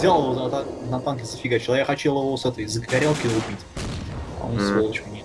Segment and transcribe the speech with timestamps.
[0.00, 3.60] взял его на, на танке зафигачил, а я хотел его с этой загорелки убить.
[4.40, 4.66] А он, Мгм.
[4.68, 5.24] сволочь, мне.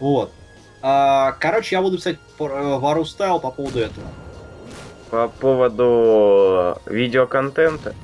[0.00, 0.30] Вот.
[0.80, 4.06] А, короче, я буду писать про- Вару Стайл по поводу этого.
[5.10, 7.94] По поводу видеоконтента.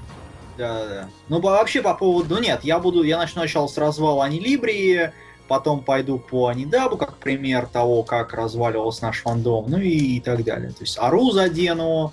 [0.59, 1.09] Да, да.
[1.29, 2.35] Ну, вообще по поводу...
[2.35, 3.03] Ну, нет, я буду...
[3.03, 5.13] Я начну сначала с развала Анилибрии,
[5.47, 10.71] потом пойду по Анидабу, как пример того, как разваливался наш фандом, ну и, так далее.
[10.71, 12.13] То есть Ару задену,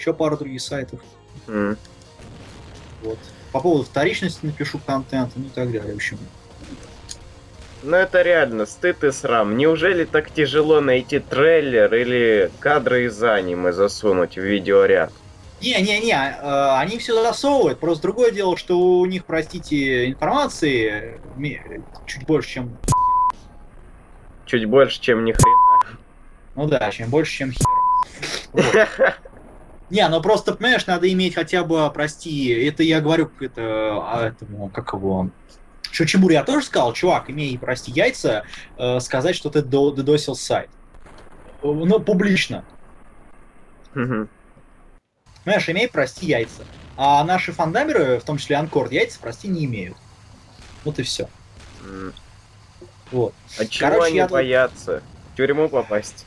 [0.00, 1.00] еще пару других сайтов.
[1.46, 1.76] М.
[3.02, 3.18] Вот.
[3.52, 5.92] По поводу вторичности напишу контент, ну и так далее.
[5.92, 6.18] В общем,
[7.82, 9.56] Ну это реально стыд и срам.
[9.56, 15.12] Неужели так тяжело найти трейлер или кадры из аниме засунуть в видеоряд?
[15.60, 17.80] Не-не-не, э, они все засовывают.
[17.80, 21.20] Просто другое дело, что у них, простите, информации
[22.06, 22.78] чуть больше, чем...
[24.46, 25.98] Чуть больше, чем ни хрена.
[26.54, 27.66] Ну да, чем больше, чем хер.
[28.52, 28.88] Вот.
[29.90, 33.62] Не, ну просто, понимаешь, надо иметь хотя бы, прости, это я говорю к это,
[34.02, 35.30] а этому, как его...
[35.90, 38.44] Шучимуру я тоже сказал, чувак, имей, прости, яйца,
[38.78, 40.70] э, сказать, что ты до- додосил сайт.
[41.64, 42.64] Ну, публично.
[43.94, 44.28] Мгм.
[45.44, 46.62] Понимаешь, имей, прости, яйца.
[46.96, 49.96] А наши фандамеры, в том числе Анкорд, яйца, прости, не имеют.
[50.84, 51.28] Вот и все.
[51.84, 52.12] М.
[53.10, 53.34] Вот.
[53.58, 55.02] А чего Короче, они я боятся?
[55.32, 56.24] В тюрьму попасть?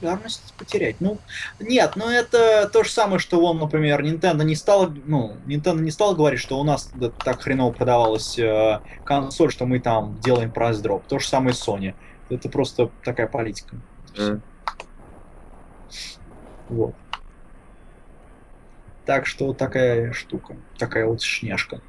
[0.00, 0.96] Популярность потерять.
[1.00, 1.18] Ну,
[1.58, 5.90] нет, ну это то же самое, что вон, например, Nintendo не стала, ну, Nintendo не
[5.90, 6.90] стала говорить, что у нас
[7.22, 11.04] так хреново продавалась э, консоль, что мы там делаем прайс дроп.
[11.06, 11.94] То же самое с Sony.
[12.30, 13.76] Это просто такая политика.
[14.16, 14.40] М.
[16.70, 16.94] Вот.
[19.04, 20.56] Так что вот такая штука.
[20.78, 21.82] Такая вот шняшка.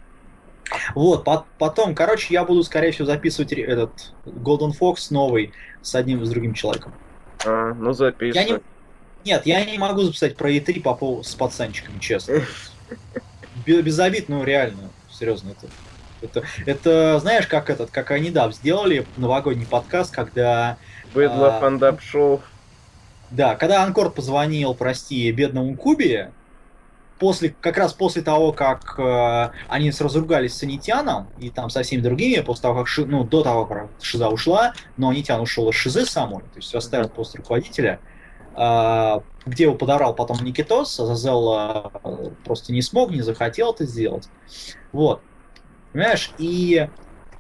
[0.96, 6.22] Вот, по- потом, короче, я буду, скорее всего, записывать этот Golden Fox новый с одним
[6.22, 6.94] и с другим человеком.
[7.46, 8.38] А, ну запиши.
[8.38, 8.60] Я не...
[9.24, 12.42] Нет, я не могу записать про E3 по поводу с пацанчиками, честно.
[13.66, 15.68] Бе- Без обид, ну реально, серьезно, это,
[16.22, 20.78] это, это знаешь, как этот, как они, да, сделали новогодний подкаст, когда,
[21.14, 22.42] Быдло а, фандап шоу.
[23.30, 26.32] да, когда Анкорд позвонил, прости, бедному Кубе,
[27.22, 32.02] после, как раз после того, как э, они разругались с Анитяном и там со всеми
[32.02, 35.76] другими, после того, как, Ши- ну, до того, как Шиза ушла, но Анитян ушел из
[35.76, 38.00] Шизы самой, то есть оставил пост руководителя,
[38.56, 41.92] а, где его подорал потом Никитос, Азазел а,
[42.44, 44.28] просто не смог, не захотел это сделать.
[44.92, 45.22] Вот.
[45.94, 46.90] Понимаешь, и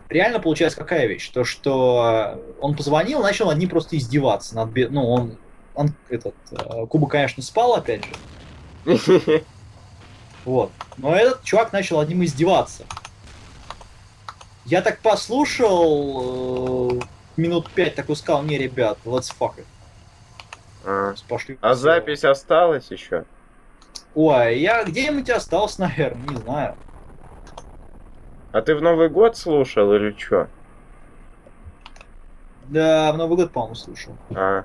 [0.10, 5.10] реально получается какая вещь, то что он позвонил, начал над ним просто издеваться, над, ну,
[5.10, 5.40] он,
[5.74, 9.42] он этот, э, Куба, конечно, спал, опять же,
[10.46, 10.72] вот.
[10.98, 12.86] Но этот чувак начал над ним издеваться.
[14.66, 17.00] Я так послушал, э,
[17.36, 19.66] минут пять такой сказал, не, ребят, let's fuck it.
[20.86, 21.58] А, Пошли.
[21.62, 23.26] а запись осталась еще?
[24.14, 26.76] Ой, я где-нибудь остался, наверное, не знаю.
[28.52, 30.48] А ты в Новый год слушал или что?
[32.68, 34.16] Да, в Новый год, по-моему, слушал.
[34.36, 34.64] А.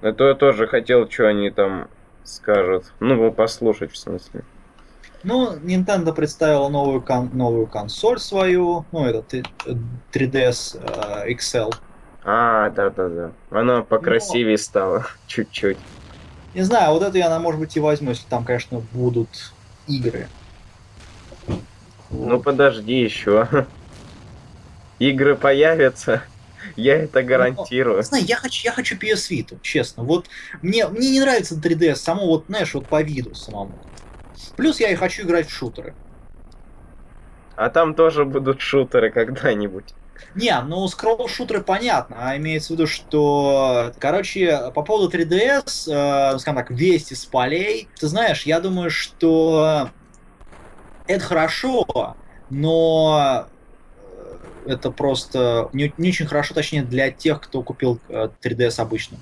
[0.00, 1.88] Это я тоже хотел, что они там
[2.28, 2.92] скажут.
[3.00, 4.42] Ну, послушать, в смысле.
[5.22, 9.42] Ну, Nintendo представила новую, кон- новую консоль свою, ну, это т-
[10.12, 11.74] 3DS э, XL.
[12.24, 13.32] А, да-да-да.
[13.50, 15.06] Она покрасивее стала.
[15.26, 15.78] Чуть-чуть.
[16.54, 19.28] Не знаю, вот это я, на, может быть, и возьму, если там, конечно, будут
[19.86, 20.28] игры.
[22.10, 23.66] Ну, подожди еще.
[24.98, 26.22] Игры появятся.
[26.76, 27.96] Я это гарантирую.
[27.96, 30.04] Не знаю, я хочу, я хочу PS Vita, честно.
[30.04, 30.26] Вот
[30.62, 33.78] мне, мне не нравится 3DS, само вот, знаешь, вот по виду самому.
[34.56, 35.94] Плюс я и хочу играть в шутеры.
[37.56, 39.94] А там тоже будут шутеры когда-нибудь.
[40.34, 46.56] Не, ну скролл-шутеры понятно, а имеется в виду, что, короче, по поводу 3DS, э, скажем
[46.56, 49.90] так, вести с полей, ты знаешь, я думаю, что
[51.06, 52.16] это хорошо,
[52.50, 53.46] но
[54.66, 59.18] это просто не, не очень хорошо, точнее, для тех, кто купил э, 3DS обычно.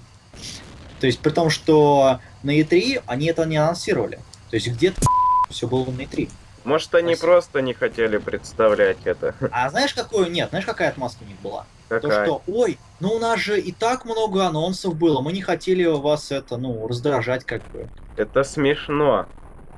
[1.00, 4.16] То есть при том, что на E3 они это не анонсировали.
[4.50, 5.00] То есть где-то
[5.50, 6.30] все было на E3.
[6.64, 7.32] Может, они Спасибо.
[7.32, 9.34] просто не хотели представлять это.
[9.50, 10.28] А знаешь, какое?
[10.28, 11.66] Нет, знаешь, какая отмазка у них была?
[11.88, 12.24] То, Какая?
[12.24, 16.32] что, ой, ну у нас же и так много анонсов было, мы не хотели вас
[16.32, 17.88] это, ну, раздражать как бы.
[18.16, 19.26] Это смешно.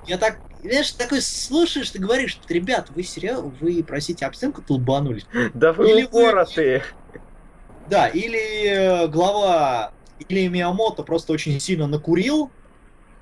[0.07, 5.27] Я так, знаешь, такой слушаешь, ты говоришь, ребят, вы сериал, вы, простите, об стенку толбанулись.
[5.55, 6.83] Да вы Или вы- упоротые.
[7.89, 8.67] Да, или
[9.05, 9.93] э, глава,
[10.29, 12.51] или Миямото просто очень сильно накурил,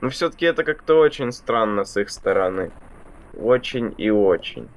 [0.01, 2.71] Но все-таки это как-то очень странно с их стороны.
[3.39, 4.69] Очень и очень.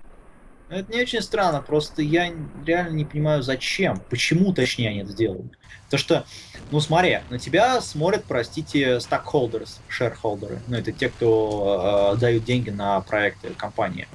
[0.70, 2.32] Это не очень странно, просто я
[2.66, 5.58] реально не понимаю, зачем, почему, точнее, они это делают.
[5.90, 6.26] То что,
[6.72, 12.70] ну смотри, на тебя смотрят, простите, stockholders, shareholders, ну это те, кто э, дают деньги
[12.70, 14.08] на проекты компании.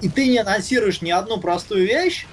[0.00, 2.26] И ты не анонсируешь ни одну простую вещь,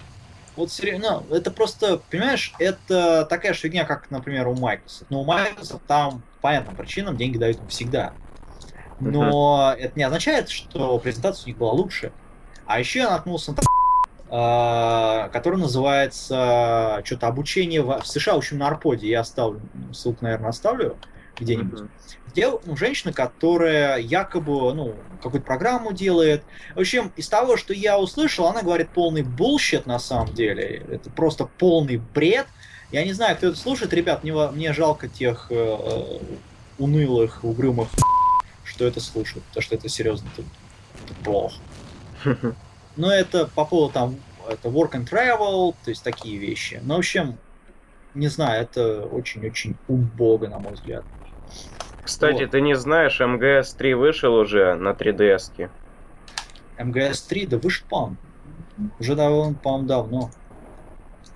[0.55, 5.09] вот серьезно, ну, это просто, понимаешь, это такая же фигня, как, например, у Microsoft.
[5.09, 8.13] Но у Microsoft там по понятным причинам деньги дают им всегда.
[8.99, 12.11] Но это не означает, что презентация у них была лучше.
[12.71, 13.57] А еще я наткнулся на
[14.33, 19.09] а, который называется что-то обучение в, в США, в общем, на RPod е.
[19.09, 19.59] Я оставлю,
[19.91, 20.95] ссылку, наверное, оставлю
[21.37, 21.81] где-нибудь.
[21.81, 21.91] Мгм.
[22.31, 26.43] Где ну, женщина, которая якобы ну, какую-то программу делает.
[26.73, 30.85] В общем, из того, что я услышал, она говорит полный bullshit на самом деле.
[30.89, 32.47] Это просто полный бред.
[32.93, 33.91] Я не знаю, кто это слушает.
[33.91, 36.19] Ребят, мне, мне жалко тех э, э,
[36.79, 37.89] унылых, угрюмых,
[38.63, 39.43] что это слушают.
[39.47, 40.29] Потому что это серьезно,
[41.25, 41.55] плохо.
[42.97, 44.15] Но это по поводу там
[44.49, 46.79] это work and travel, то есть такие вещи.
[46.83, 47.37] Ну, в общем,
[48.13, 51.05] не знаю, это очень-очень убого, на мой взгляд.
[52.03, 52.51] Кстати, Вот.
[52.51, 55.69] ты не знаешь, МГС-3 вышел уже на 3DS-ке.
[56.77, 58.15] МГС-3, да вышел, по
[58.99, 60.31] Уже довольно, по-моему, давно.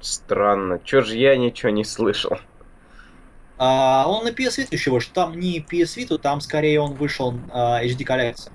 [0.01, 0.79] Странно.
[0.83, 2.37] Чё ж я ничего не слышал?
[3.57, 5.11] А, он на PS Vita еще вышел.
[5.13, 8.51] Там не PS Vita, там скорее он вышел а, HD коллекция.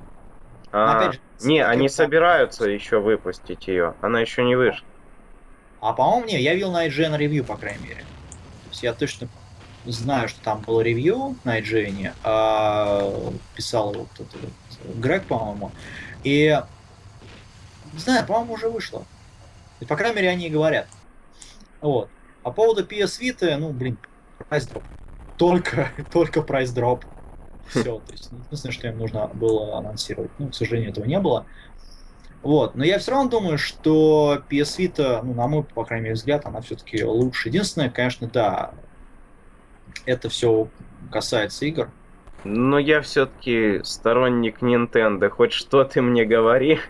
[0.72, 3.94] Но А, опять же, не, они собираются еще выпустить ее.
[4.00, 4.86] Она еще не вышла.
[5.80, 8.00] А по-моему, не, я видел на IGN ревью, по крайней мере.
[8.00, 9.28] То есть я точно
[9.86, 15.72] знаю, что там было ревью на IGN, а, писал его кто-то, вот, Грег, по-моему.
[16.22, 16.60] И,
[17.92, 19.04] не знаю, по-моему, уже вышло.
[19.80, 20.86] И, по крайней мере, они и говорят.
[21.80, 22.10] Вот.
[22.42, 23.96] По поводу PS Vita, ну, блин,
[24.48, 24.84] прайс дроп.
[25.36, 27.04] Только, только прайс дроп.
[27.70, 30.30] Все, то есть единственное, что им нужно было анонсировать.
[30.38, 31.46] Ну, к сожалению, этого не было.
[32.42, 36.14] Вот, но я все равно думаю, что PS Vita, ну, на мой, по крайней мере,
[36.14, 37.48] взгляд, она все-таки лучше.
[37.48, 38.72] Единственное, конечно, да,
[40.06, 40.68] это все
[41.12, 41.90] касается игр.
[42.44, 45.28] Но я все-таки сторонник Nintendo.
[45.28, 46.80] Хоть что ты мне говори.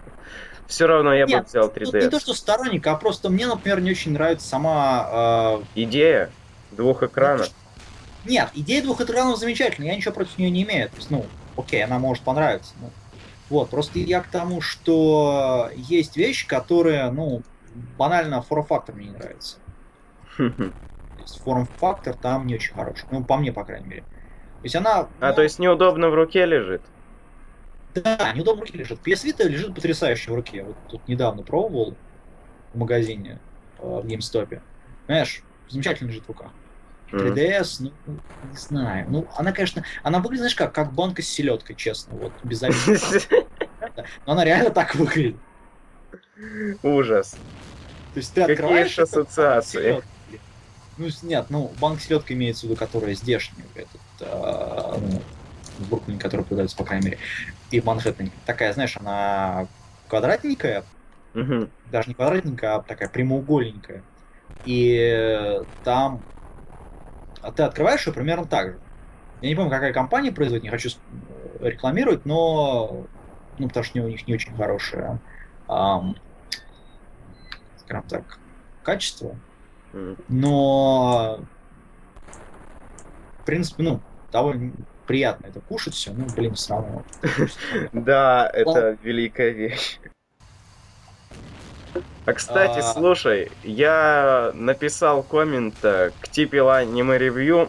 [0.69, 2.21] Все равно я бы Нет, взял Тут не то, 3DS.
[2.21, 5.58] что сторонник, а просто мне, например, не очень нравится сама...
[5.75, 6.31] э, Идея
[6.70, 7.51] двух экранов.
[8.24, 10.89] Нет, идея двух экранов замечательная, я ничего против нее не имею.
[10.91, 12.74] То есть, ну, окей, она может понравиться.
[12.81, 12.91] ну.
[13.48, 17.43] Вот, просто я к тому, что есть вещи, которые, ну,
[17.98, 19.56] банально форм-фактор мне не нравится.
[20.36, 23.06] То есть форм-фактор там не очень хороший.
[23.10, 24.03] Ну, по мне, по крайней мере.
[24.03, 25.08] То есть она...
[25.20, 26.82] А ну, то есть неудобно в руке лежит?
[27.94, 29.00] Да, неудобно в руке лежит.
[29.05, 30.62] PS Vita лежит потрясающе в руке.
[30.62, 31.96] Вот тут недавно пробовал
[32.72, 33.41] в магазине
[33.79, 34.60] э, в GameStop.
[35.06, 36.53] Знаешь, замечательно лежит в руках.
[37.12, 37.19] М.
[37.19, 37.93] 3DS, ну,
[38.50, 39.06] не знаю.
[39.08, 43.00] Ну, она, конечно, она выглядит, знаешь как, как банка с селедкой, честно, вот, без обиды.
[44.26, 45.36] Но она реально так выглядит.
[46.82, 47.36] Ужас.
[48.12, 48.98] То есть ты Какие открываешь...
[48.98, 50.02] ассоциации?
[50.98, 55.22] Ну, нет, ну, банк селедка имеется в виду, которая здешняя, этот, а, ну,
[55.79, 57.19] в Бруклине, которая продается, по крайней мере,
[57.70, 58.31] и в Манхэттене.
[58.44, 59.67] Такая, знаешь, она
[60.08, 60.84] квадратненькая,
[61.90, 64.02] даже не квадратненькая, а такая прямоугольненькая.
[64.64, 66.20] И э, там
[67.43, 68.79] а ты открываешь ее примерно так же.
[69.41, 70.91] Я не помню, какая компания производит, не хочу
[71.61, 73.06] э, рекламировать, но
[73.59, 75.19] ну, потому что у них не очень хорошее,
[75.67, 76.44] скажем
[78.09, 78.39] так,
[78.82, 79.37] качество.
[80.29, 81.41] Но
[83.41, 84.01] в принципе, ну,
[84.32, 84.73] довольно
[85.06, 87.05] приятно это кушать все, ну, блин, все равно.
[87.93, 89.99] Да, это великая вещь.
[92.31, 92.82] А кстати, А.
[92.82, 97.69] слушай, я написал коммент э, к типе аниме ревью,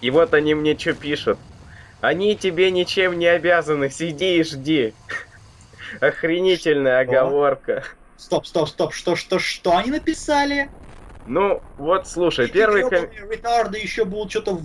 [0.00, 1.38] и вот они мне что пишут.
[2.00, 4.94] Они тебе ничем не обязаны, сиди и жди.
[6.00, 7.12] Охренительная Что?
[7.12, 7.84] оговорка.
[8.16, 10.70] Стоп, стоп, стоп, что, что, что они написали?
[11.26, 13.06] Ну, вот слушай, Эти первый ком...
[13.28, 14.62] ретарды еще будут что-то,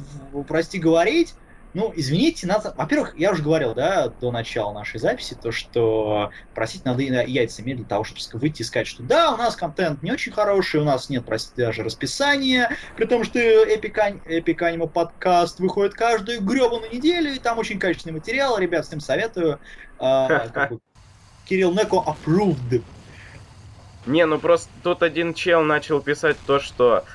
[0.48, 1.36] прости, говорить.
[1.77, 2.74] Ну, извините, надо...
[2.75, 7.77] Во-первых, я уже говорил, да, до начала нашей записи, то, что просить надо яйца иметь
[7.77, 10.84] для того, чтобы выйти и сказать, что да, у нас контент не очень хороший, у
[10.84, 16.91] нас нет, простите, даже расписания, при том, что Epic, Epic Anime подкаст выходит каждую гребаную
[16.91, 19.60] неделю, и там очень качественный материал, ребят, всем советую.
[20.00, 20.48] А,
[21.48, 22.81] Кирилл Неко approved.
[24.07, 27.05] Не, ну просто тут один чел начал писать то, что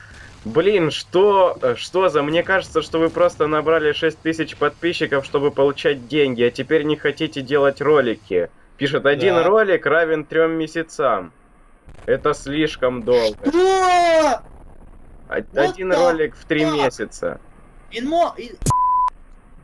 [0.45, 2.23] Блин, что, э, что за?
[2.23, 7.43] Мне кажется, что вы просто набрали 6000 подписчиков, чтобы получать деньги, а теперь не хотите
[7.43, 8.51] делать ролики.
[8.77, 9.45] Пишет, один Да.
[9.45, 11.33] ролик равен трем месяцам.
[12.07, 13.39] Это слишком долго.
[13.47, 14.43] Что?
[15.29, 17.41] Один the ролик в три месяца.
[17.93, 18.35] Инмо...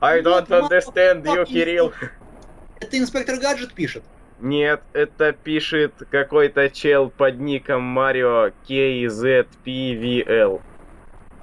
[0.01, 1.93] I don't understand you, Кирилл.
[2.81, 4.05] Это инспектор Гаджет пишет.
[4.39, 10.61] Нет, это пишет какой-то чел под ником Марио KZPVL.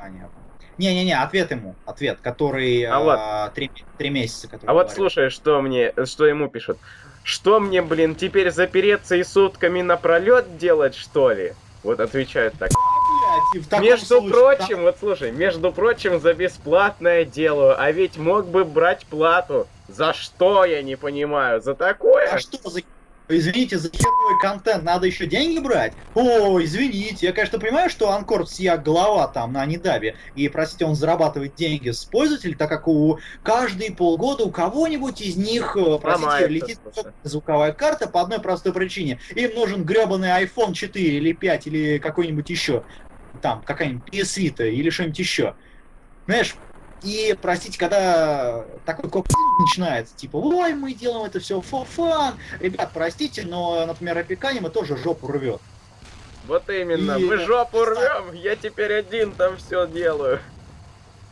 [0.05, 0.29] Понятно.
[0.77, 1.73] Не-не-не, ответ ему.
[1.85, 2.99] Ответ, который А а,
[3.45, 3.53] вот.
[3.55, 4.47] три, три месяца.
[4.47, 4.95] который А вот говорил.
[4.95, 6.77] слушай, что мне, что ему пишут.
[7.23, 11.53] Что мне, блин, теперь запереться и сутками напролет делать, что ли?
[11.81, 12.69] Вот отвечают так.
[13.53, 18.17] Блядь, в таком Между случае, прочим, вот слушай, между прочим, за бесплатное делаю, а ведь
[18.17, 19.67] мог бы брать плату.
[19.87, 22.27] За что, я не понимаю, за такое?
[22.31, 22.81] А что за...
[23.27, 25.93] Извините, за херовый контент надо еще деньги брать?
[26.13, 30.95] О, извините, я, конечно, понимаю, что Анкор всея голова там на Анидабе, и, простите, он
[30.95, 36.27] зарабатывает деньги с пользователей, так как у каждые полгода у кого-нибудь из них, э, простите,
[36.27, 37.11] Ломается, летит слушай.
[37.23, 39.19] звуковая карта по одной простой причине.
[39.35, 42.83] Им нужен гребаный iPhone 4 или 5 или какой-нибудь еще,
[43.41, 45.55] там, какая-нибудь PS Vita или что-нибудь еще.
[46.27, 46.55] Знаешь,
[47.05, 49.27] и, простите, когда такой коп
[49.59, 52.33] начинается, типа, ой, мы делаем это все for fun.
[52.59, 55.61] Ребят, простите, но, например, Эпиканима тоже жопу рвет.
[56.47, 60.39] Вот именно, И- мы жопу рвем, я теперь один там все делаю.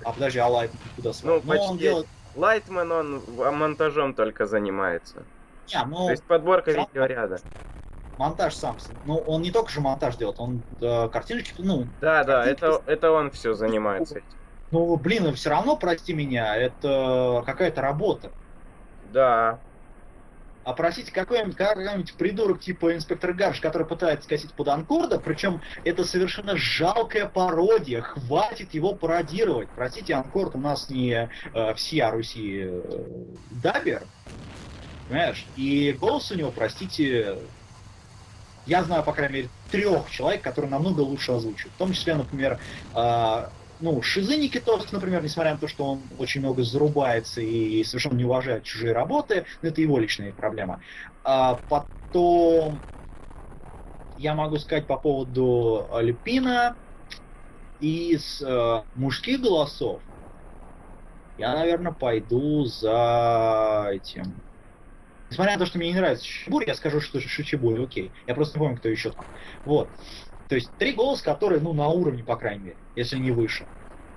[0.05, 1.43] А подожди, а Лайт куда Ну, смотрит?
[1.45, 1.77] Ну, он почти.
[1.83, 2.07] делает...
[2.35, 3.21] Лайтман, он
[3.57, 5.23] монтажом только занимается.
[5.71, 7.39] Не, ну, То есть подборка равно- видеоряда.
[8.17, 8.77] монтаж сам.
[9.05, 12.81] Ну, он не только же монтаж делает, он э, картиночки, ну, Да, да, Картинки это,
[12.91, 14.27] это он все занимается этим.
[14.73, 18.31] Ну, блин, все равно, прости меня, это какая-то работа.
[19.13, 19.59] Да.
[20.63, 26.05] А простите, какой-нибудь какой-нибудь придурок типа инспектор Гарш, который пытается скосить под Анкорда, причем это
[26.05, 29.69] совершенно жалкая пародия, хватит его пародировать.
[29.75, 34.03] Простите, Анкорд у нас не э, всея Руси э, дабер,
[35.07, 35.45] понимаешь?
[35.55, 37.37] И голос у него, простите,
[38.65, 41.73] я знаю, по крайней мере, трех человек, которые намного лучше озвучивают.
[41.75, 42.57] В том числе, например,
[42.95, 43.47] э,
[43.83, 48.23] ну, Шизы Никитовск, например, несмотря на то, что он очень много зарубается и совершенно не
[48.23, 50.79] уважает чужие работы, но это его личная проблема.
[51.25, 52.79] А потом
[54.17, 56.77] я могу сказать по поводу Люпина
[57.81, 59.99] из э, мужских голосов.
[61.37, 64.33] Я, наверное, пойду за этим.
[65.29, 68.13] Несмотря на то, что мне не нравится Шичибури, я скажу, что Шичибури, окей.
[68.27, 69.25] Я просто не помню, кто еще там.
[69.65, 69.89] Вот.
[70.47, 73.65] То есть три голоса, которые, ну, на уровне, по крайней мере, если не выше.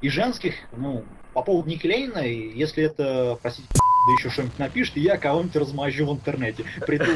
[0.02, 4.96] И женских, ну, по поводу Ники Лейна, и если это, простите, да еще что-нибудь напишет,
[4.96, 6.64] я кого-нибудь размажу в интернете.
[6.86, 7.12] Приду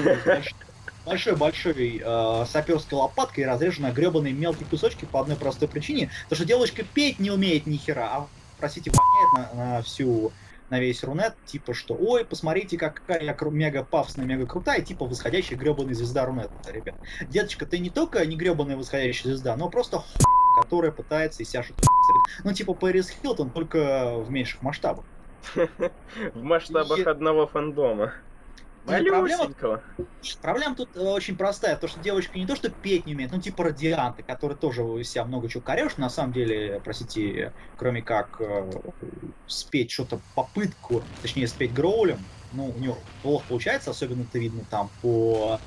[1.07, 6.37] большой-большой э, саперской лопаткой и разрежу на гребаные мелкие кусочки по одной простой причине, потому
[6.37, 10.33] что девочка петь не умеет ни хера, а, простите, воняет на, на всю
[10.69, 15.59] на весь Рунет, типа что, ой, посмотрите, какая я мега пафосная, мега крутая, типа восходящая
[15.59, 16.95] гребаная звезда Рунета, ребят.
[17.29, 21.65] Деточка, ты не только не гребаная восходящая звезда, но просто хуй, которая пытается из себя
[21.65, 22.45] что-то срить.
[22.45, 25.05] Ну, типа Пэрис Хилтон, только в меньших масштабах.
[26.35, 28.13] В масштабах одного фандома.
[28.87, 29.83] Не, проблема- Малюсенького.
[30.41, 33.41] Проблема тут э, очень простая, то что девочка не то что петь не умеет, ну
[33.41, 38.41] типа радианты, которые тоже из себя много чего корешь, на самом деле, простите, кроме как
[38.41, 38.71] э,
[39.47, 42.19] спеть что-то попытку, точнее спеть гроулем,
[42.53, 45.61] ну у нее плохо получается, особенно это видно там по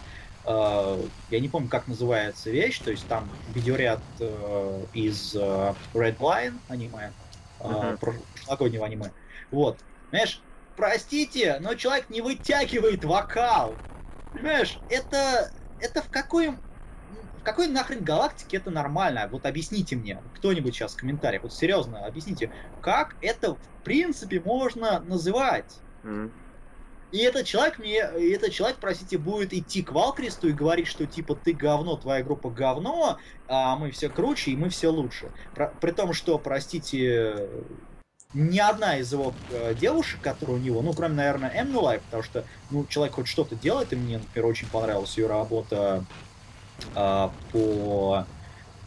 [0.46, 5.40] я не помню, как называется вещь, то есть там видеоряд э, из э,
[5.94, 7.14] Red Line аниме,
[7.62, 7.98] э, Мгм.
[7.98, 9.12] прошлогоднего аниме.
[9.52, 9.80] Вот.
[10.12, 10.42] Понимаешь,
[10.76, 13.74] простите, но человек не вытягивает вокал.
[14.34, 19.30] Понимаешь, это, это в какой, в какой нахрен галактике это нормально?
[19.32, 25.00] Вот объясните мне, кто-нибудь сейчас в комментариях, вот серьезно, объясните, как это в принципе можно
[25.00, 25.80] называть?
[26.04, 26.34] М.
[27.14, 31.06] И этот человек мне, и этот человек, простите, будет идти к Валкресту и говорить, что
[31.06, 35.32] типа ты говно, твоя группа говно, а мы все круче и мы все лучше.
[35.54, 37.48] Про- при том, что, простите,
[38.34, 42.24] ни одна из его э, девушек, которые у него, ну, кроме, наверное, Эмну Лайф, потому
[42.24, 46.04] что, ну, человек хоть что-то делает, и мне, например, очень понравилась ее работа
[46.96, 48.26] а, по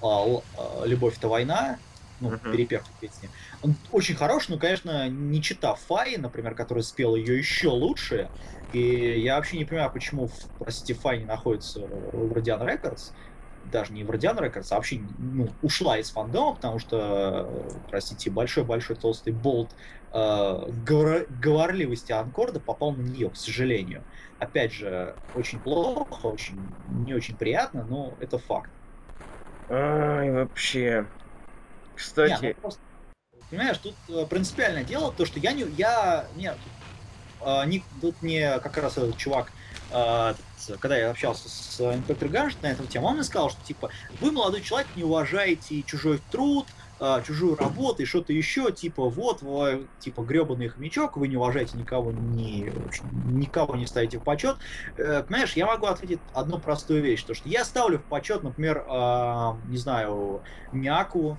[0.03, 1.79] а, л- а, «Любовь это война»,
[2.21, 2.53] ну, Мгм.
[2.53, 3.29] перепевка песни.
[3.63, 8.29] Он очень хорош, но, конечно, не чета Фай, например, который спел ее еще лучше.
[8.73, 13.11] И я вообще не понимаю, почему, в- простите, Фай не находится в Radiant Records.
[13.73, 18.95] Даже не в Radiant Records, а вообще ну, ушла из фандома, потому что, простите, большой-большой
[18.97, 19.75] толстый болт
[20.13, 24.05] э, говор- говорливости Анкорда попал на нее, к сожалению.
[24.39, 26.61] Опять же, очень плохо, очень
[27.05, 28.71] не очень приятно, но это факт.
[29.69, 31.07] Ай, вообще.
[31.97, 32.43] Кстати...
[32.43, 32.81] Не, ну, просто,
[33.51, 35.65] понимаешь, тут э, принципиальное дело, то, что я не...
[35.77, 36.57] Я, нет,
[37.41, 39.53] э, не, тут не как раз этот чувак,
[39.91, 40.35] э,
[40.81, 44.33] когда я общался с инспектором Ганшт на эту тему, он мне сказал, что, типа, вы,
[44.33, 46.67] молодой человек, не уважаете чужой труд,
[46.99, 51.77] а, чужую работу и что-то еще, типа, вот, вы, типа, гребаный хомячок, вы не уважаете
[51.77, 52.73] никого, не,
[53.27, 54.57] никого не ставите в почет.
[54.97, 58.85] Э, понимаешь, я могу ответить одну простую вещь, то что я ставлю в почет, например,
[59.69, 60.41] не знаю,
[60.73, 61.39] Мяку,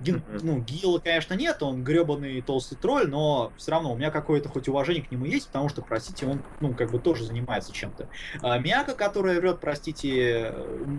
[0.00, 4.48] Гин, ну, Гила, конечно, нет, он гребаный толстый тролль, но все равно у меня какое-то
[4.48, 8.08] хоть уважение к нему есть, потому что, простите, он, ну, как бы тоже занимается чем-то.
[8.42, 10.54] А Мияка, которая врет, простите,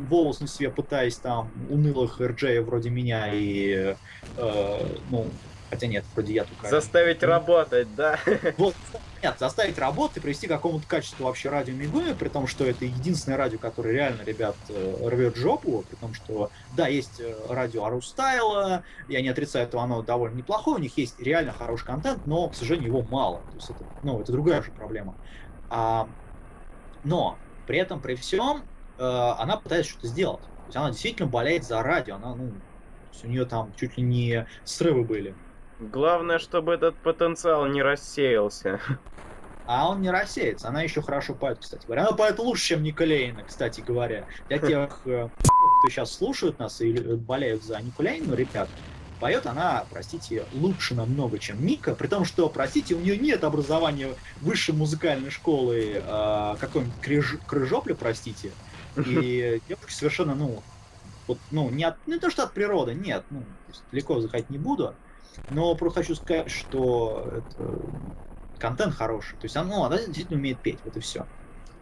[0.10, 3.96] волос на себе пытаясь там унылых РД вроде меня и,
[4.38, 5.28] э, ну,
[5.70, 6.68] Хотя нет, вроде я только...
[6.68, 8.20] Заставить работать, да?
[8.58, 8.76] Вот,
[9.24, 12.86] нет, заставить работать и привести к какому-то качеству вообще радио Мигуми, при том, что это
[12.86, 17.86] единственное радио, которое реально, ребят, э, рвет жопу, при том, что, да, есть э, радио
[17.86, 22.50] Арустайла, я не отрицаю этого, оно довольно неплохое, у них есть реально хороший контент, но,
[22.50, 23.42] к сожалению, его мало.
[23.52, 25.16] То есть это, ну, это другая же проблема.
[25.70, 26.10] А,
[27.04, 28.64] но при этом, при всем,
[28.98, 30.42] э, она пытается что-то сделать.
[30.42, 32.52] То есть она действительно болеет за радио, она, ну,
[33.24, 35.36] у нее там чуть ли не срывы были.
[35.80, 38.80] Главное, чтобы этот потенциал не рассеялся.
[39.66, 40.68] А он не рассеется.
[40.68, 42.08] Она еще хорошо поет, кстати говоря.
[42.08, 44.26] Она поет лучше, чем Николейна, кстати говоря.
[44.48, 48.68] Для тех, э, кто сейчас слушают нас и болеют за Николейну, ребят,
[49.20, 54.16] поет она, простите, лучше намного, чем Ника, при том, что, простите, у нее нет образования
[54.42, 58.52] высшей музыкальной школы э, какой-нибудь крыж, крыжопли, простите.
[58.98, 60.64] И девушка совершенно, ну,
[61.28, 63.44] вот, ну, не, от, не то, что от природы, нет, ну,
[63.92, 64.96] далеко заходить не буду,
[65.50, 67.80] но просто хочу сказать, что это
[68.60, 69.36] контент хороший.
[69.38, 71.26] То есть она, ну, она действительно умеет петь, вот и все.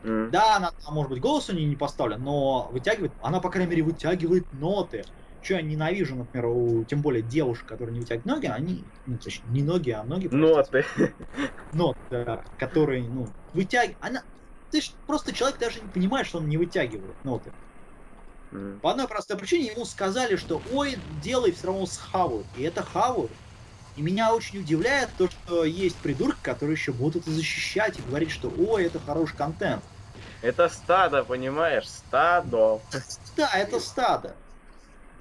[0.04, 0.30] Mm.
[0.30, 3.84] Да, она, может быть, голос у нее не поставлен, но вытягивает, она, по крайней мере,
[3.84, 5.04] вытягивает ноты.
[5.42, 9.46] Что я ненавижу, например, у, тем более девушек, которые не вытягивают ноги, они, ну, точнее,
[9.50, 10.28] не ноги, а ноги.
[10.28, 10.86] Ноты.
[11.74, 13.98] Ноты, да, которые, ну, вытягивают.
[14.02, 14.24] Она,
[14.72, 17.52] ты ж просто человек даже не понимает, что он не вытягивает ноты.
[18.52, 18.80] Mm.
[18.80, 22.48] По одной простой причине ему сказали, что ой, делай все равно с хавают.
[22.58, 23.32] И это хавают.
[23.98, 28.30] И меня очень удивляет то, что есть придурки, которые еще будут это защищать и говорить,
[28.30, 29.84] что ой, это хороший контент.
[30.44, 31.90] Это стадо, понимаешь?
[31.90, 32.80] Стадо.
[33.36, 34.36] Да, это стадо.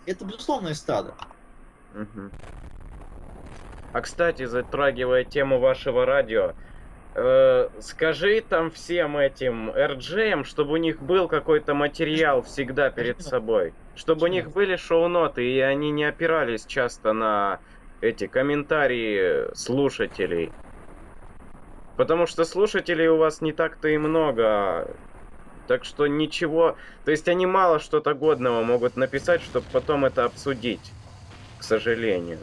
[0.04, 1.14] Это безусловное стадо.
[1.94, 2.30] Угу.
[3.94, 6.52] А кстати, затрагивая тему вашего радио,
[7.14, 13.72] э, скажи там всем этим RGM, чтобы у них был какой-то материал всегда перед собой.
[13.94, 17.58] Чтобы у них были шоу-ноты, и они не опирались часто на
[18.00, 20.52] эти комментарии слушателей.
[21.96, 24.90] Потому что слушателей у вас не так-то и много.
[25.66, 26.76] Так что ничего...
[27.04, 30.92] То есть они мало что-то годного могут написать, чтобы потом это обсудить.
[31.58, 32.38] К сожалению.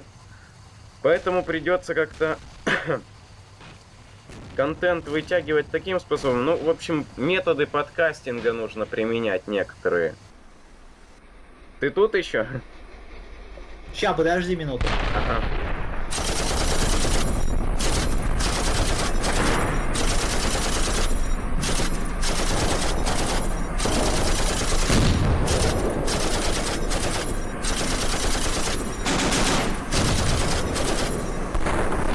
[1.03, 2.39] Поэтому придется как-то
[4.55, 6.45] контент вытягивать таким способом.
[6.45, 10.15] Ну, в общем, методы подкастинга нужно применять некоторые.
[11.79, 12.47] Ты тут еще?
[13.93, 14.85] Сейчас, подожди минуту.
[15.15, 15.43] Ага.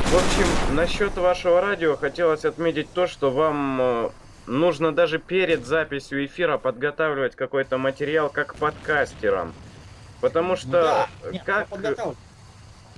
[0.05, 4.11] В общем, насчет вашего радио хотелось отметить то, что вам э,
[4.47, 9.53] нужно даже перед записью эфира подготавливать какой-то материал как подкастерам.
[10.21, 11.69] Потому что да, нет, как,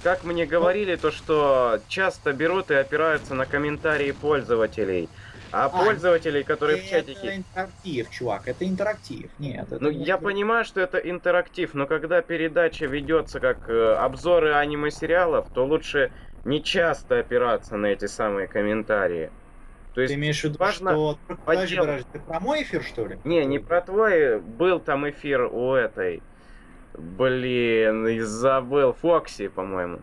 [0.03, 5.09] как мне говорили, то что часто берут и опираются на комментарии пользователей.
[5.53, 7.19] А, а пользователей, которые в чатике...
[7.19, 9.31] Это интерактив, чувак, это интерактив.
[9.39, 14.55] Нет, это ну, я понимаю, что это интерактив, но когда передача ведется как э, обзоры
[14.55, 16.13] аниме-сериалов, то лучше
[16.45, 19.31] не часто опираться на эти самые комментарии.
[19.95, 21.19] То есть Ты имеешь в виду, важно что...
[21.45, 23.19] Подожди, подожди, ты про мой эфир, что ли?
[23.25, 24.39] Не, не про твой.
[24.39, 26.23] Был там эфир у этой
[27.01, 28.93] Блин, забыл.
[28.93, 30.01] Фокси, по-моему.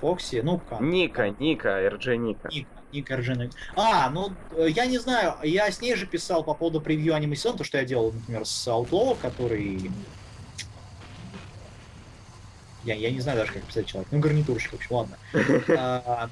[0.00, 0.40] Фокси?
[0.42, 0.80] Ну как?
[0.80, 2.48] Ника, Ника, РДЖ Ника.
[2.48, 2.80] Ника.
[2.92, 3.56] Ника РДЖ Ника.
[3.76, 7.58] А, ну, э, я не знаю, я с ней же писал по поводу превью анимационного,
[7.58, 9.90] то, что я делал, например, с Outlaw, который...
[12.82, 14.08] Я, я не знаю даже, как писать человек.
[14.10, 15.18] Ну, гарнитурщик, в общем, ладно.
[15.76, 16.30] А,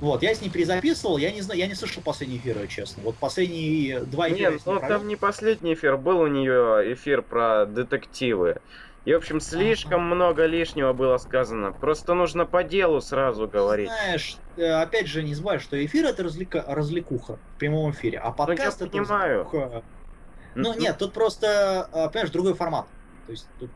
[0.00, 3.02] вот, я с ней перезаписывал, я не знаю, я не слышал последний эфир, честно.
[3.02, 4.50] Вот последние два эфира...
[4.50, 8.60] Нет, ну там не последний эфир, был у нее эфир про детективы.
[9.06, 11.72] И, в общем, слишком много лишнего было сказано.
[11.72, 13.88] Просто нужно по делу сразу говорить.
[13.88, 16.64] Знаешь, э, опять же, не забывай, что эфир это развлека...
[16.66, 19.44] развлекуха в прямом эфире, а ну, подкаст ну, это понимаю.
[19.44, 19.82] развлекуха.
[20.56, 22.88] Ну, нет, тут просто, э, понимаешь, другой формат.
[23.26, 23.70] То есть тут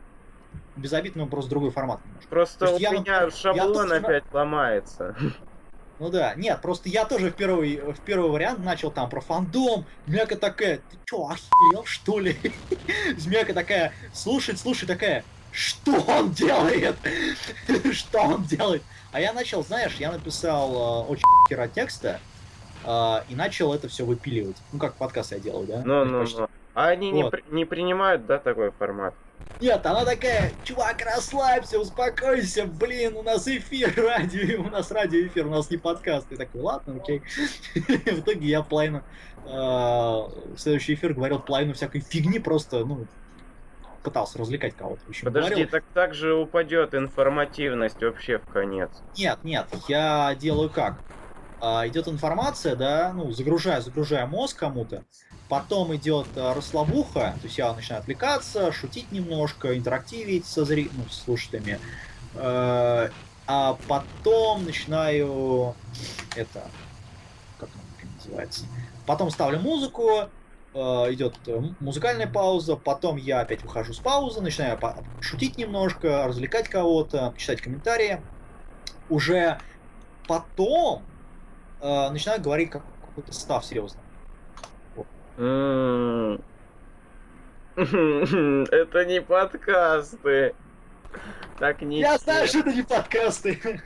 [0.75, 2.29] безобидно, но просто другой формат немножко.
[2.29, 5.15] Просто То у я, меня например, я шаблон тоже- опять ломается.
[6.01, 9.85] Ну да, нет, просто я тоже в первый, в первый вариант начал там про фандом,
[10.07, 12.35] Змяка такая, ты чё, охерел, что ли?
[13.17, 16.95] Змяка такая, слушай, слушай, такая, что он делает?
[17.91, 18.81] Что он делает?
[19.11, 22.19] А я начал, знаешь, я написал э, очень хера текста,
[22.83, 24.57] э, и начал это все выпиливать.
[24.71, 25.83] Ну, как подкаст я делаю, да?
[25.85, 26.49] Ну, ну, ну.
[26.73, 27.31] А они не, Вот.
[27.31, 29.13] при- не принимают, да, такой формат?
[29.59, 35.49] Нет, она такая, чувак, расслабься, успокойся, блин, у нас эфир, радио, у нас радиоэфир, у
[35.49, 36.31] нас не подкаст.
[36.31, 37.21] И такой, ладно, окей.
[37.75, 39.03] В итоге я половину,
[39.45, 43.05] э, в следующий эфир говорил половину всякой фигни, просто, ну,
[44.03, 45.01] пытался развлекать кого-то.
[45.07, 48.89] Общем, Подожди, говорил, так так же упадет информативность вообще в конец.
[49.17, 50.95] Нет, нет, я делаю как?
[51.59, 55.03] А, идет информация, да, ну, загружаю, загружаю мозг кому-то,
[55.51, 60.89] потом идет а, расслабуха, то есть я начинаю отвлекаться, шутить немножко, интерактивить со зри...
[60.93, 61.77] ну, слушателями,
[62.35, 63.09] Э,
[63.45, 65.75] а потом начинаю
[66.37, 66.63] это,
[67.59, 68.65] как оно называется,
[69.05, 70.29] потом ставлю музыку,
[70.73, 70.79] э,
[71.11, 74.79] идет э, музыкальная пауза, потом я опять выхожу с паузы, начинаю
[75.19, 78.21] шутить немножко, развлекать кого-то, читать комментарии.
[79.09, 79.59] Уже
[80.29, 81.03] потом
[81.81, 84.00] э, начинаю говорить как какой-то став серьезно.
[87.75, 90.53] Это не подкасты.
[91.57, 92.01] Так не.
[92.01, 93.81] Я знаю, что это не подкасты.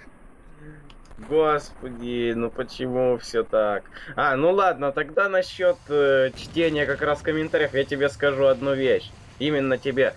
[1.30, 3.86] Господи, ну почему все так?
[4.18, 9.10] А, ну ладно, тогда насчет э, чтения как раз комментариев я тебе скажу одну вещь.
[9.40, 10.14] Именно тебе.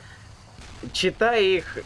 [0.92, 1.78] Читай их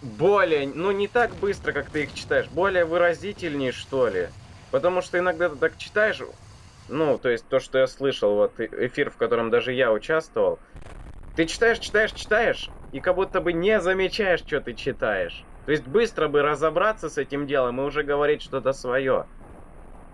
[0.00, 4.28] более, ну не так быстро, как ты их читаешь, более выразительнее, что ли.
[4.70, 6.22] Потому что иногда ты так читаешь,
[6.90, 10.58] ну, то есть то, что я слышал, вот эфир, в котором даже я участвовал,
[11.36, 15.44] ты читаешь, читаешь, читаешь, и как будто бы не замечаешь, что ты читаешь.
[15.66, 19.26] То есть быстро бы разобраться с этим делом и уже говорить что-то свое.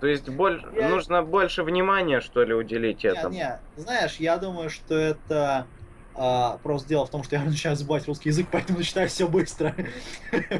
[0.01, 0.63] То есть боль...
[0.75, 3.35] Я- нужно больше внимания, что ли, уделить Не, этому.
[3.35, 5.67] не, знаешь, я думаю, что это
[6.15, 9.75] а, просто дело в том, что я начинаю забывать русский язык, поэтому читаю все быстро.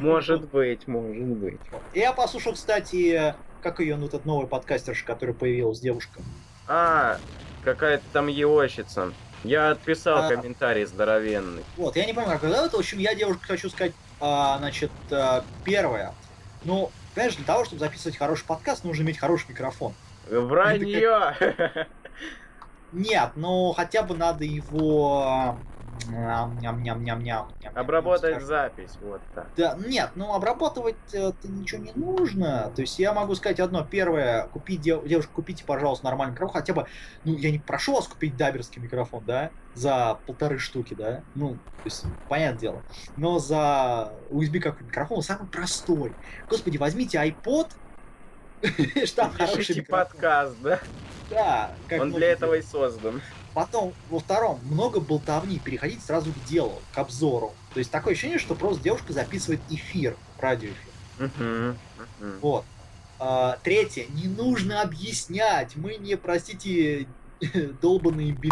[0.01, 1.59] Может быть, может быть.
[1.93, 6.21] Я послушал, кстати, как ее, ну, этот новый подкастерша, который появилась, девушка.
[6.67, 7.17] А,
[7.63, 9.13] какая-то там еощица.
[9.43, 10.29] Я отписал А.
[10.29, 11.63] комментарий здоровенный.
[11.77, 12.73] Вот, я не помню, как ее зовут.
[12.73, 16.13] В общем, я девушка хочу сказать, а, значит, а, первое.
[16.63, 19.93] Ну, понимаешь, для того, чтобы записывать хороший подкаст, нужно иметь хороший микрофон.
[20.29, 21.35] Вранье!
[22.93, 25.57] Нет, ну хотя бы надо его
[26.07, 28.47] ням, ням, ням, ням, ням, ням, Обработать скажем.
[28.47, 29.47] запись, вот так.
[29.55, 32.71] Да, нет, ну обрабатывать это ничего не нужно.
[32.75, 33.83] То есть я могу сказать одно.
[33.83, 36.53] Первое, купить дев- девушка, купите, пожалуйста, нормальный микрофон.
[36.53, 36.85] Хотя бы,
[37.23, 41.23] ну, я не прошу вас купить даберский микрофон, да, за полторы штуки, да.
[41.35, 42.83] Ну, то есть, понятное дело.
[43.15, 46.13] Но за USB какой микрофон самый простой.
[46.49, 47.69] Господи, возьмите iPod,
[49.05, 50.79] что там хороший подкаст, да?
[51.29, 53.21] Да, как Он для этого и создан.
[53.57, 57.55] Потом, во втором, много болтовни, переходить сразу к делу, к обзору.
[57.73, 60.93] То есть такое ощущение, что просто девушка записывает эфир, радиоэфир.
[61.17, 61.75] Мгм,
[62.19, 62.39] мгм.
[62.39, 62.65] Вот.
[63.17, 65.75] А, третье, не нужно объяснять.
[65.75, 67.07] Мы не, простите,
[67.81, 68.51] долбанные бит,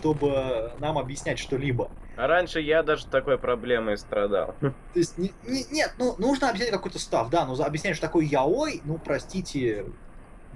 [0.00, 1.90] чтобы нам объяснять что-либо.
[2.16, 4.54] А раньше я даже такой проблемой страдал.
[4.60, 8.06] То есть, не- не- нет, ну, нужно объяснять какой-то став, да, но за- объяснять, что
[8.06, 9.84] такое яой, ну, простите,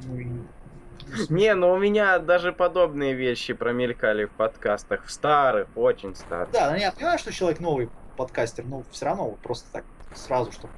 [0.04, 0.46] ну,
[1.28, 6.50] Не, ну у меня даже подобные вещи промелькали в подкастах, в старых, очень старых.
[6.52, 10.68] Да, ну, я понимаю, что человек новый подкастер, но все равно просто так сразу, что...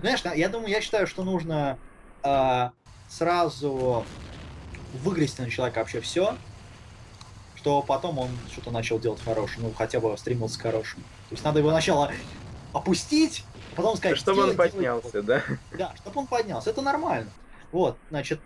[0.00, 1.78] Знаешь, я думаю, я считаю, что нужно
[2.22, 2.72] а,
[3.08, 4.04] сразу
[5.02, 6.36] выгрести на человека вообще все,
[7.56, 11.02] что потом он что-то начал делать хорошее, ну хотя бы стремился к хорошему.
[11.28, 12.10] То есть надо его сначала
[12.72, 14.18] опустить, а потом сказать...
[14.18, 15.00] Чтобы он «Сделай, делай».
[15.00, 15.42] поднялся, да?
[15.72, 16.70] Да, чтобы он поднялся.
[16.70, 17.30] Это нормально.
[17.72, 18.40] Вот, значит,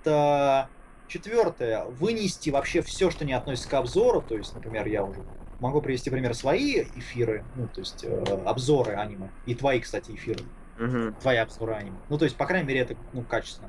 [1.08, 1.84] четвертое.
[1.84, 4.22] Вынести вообще все, что не относится к обзору.
[4.22, 5.20] То есть, например, я уже
[5.60, 9.30] могу привести пример свои эфиры, ну, то есть э, обзоры аниме.
[9.46, 10.44] И твои, кстати, эфиры.
[10.78, 11.14] Мгм.
[11.14, 11.98] Твои обзоры аниме.
[12.08, 13.68] Ну, то есть, по крайней мере, это ну, качественно.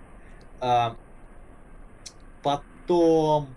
[0.60, 0.96] А,
[2.44, 3.56] потом,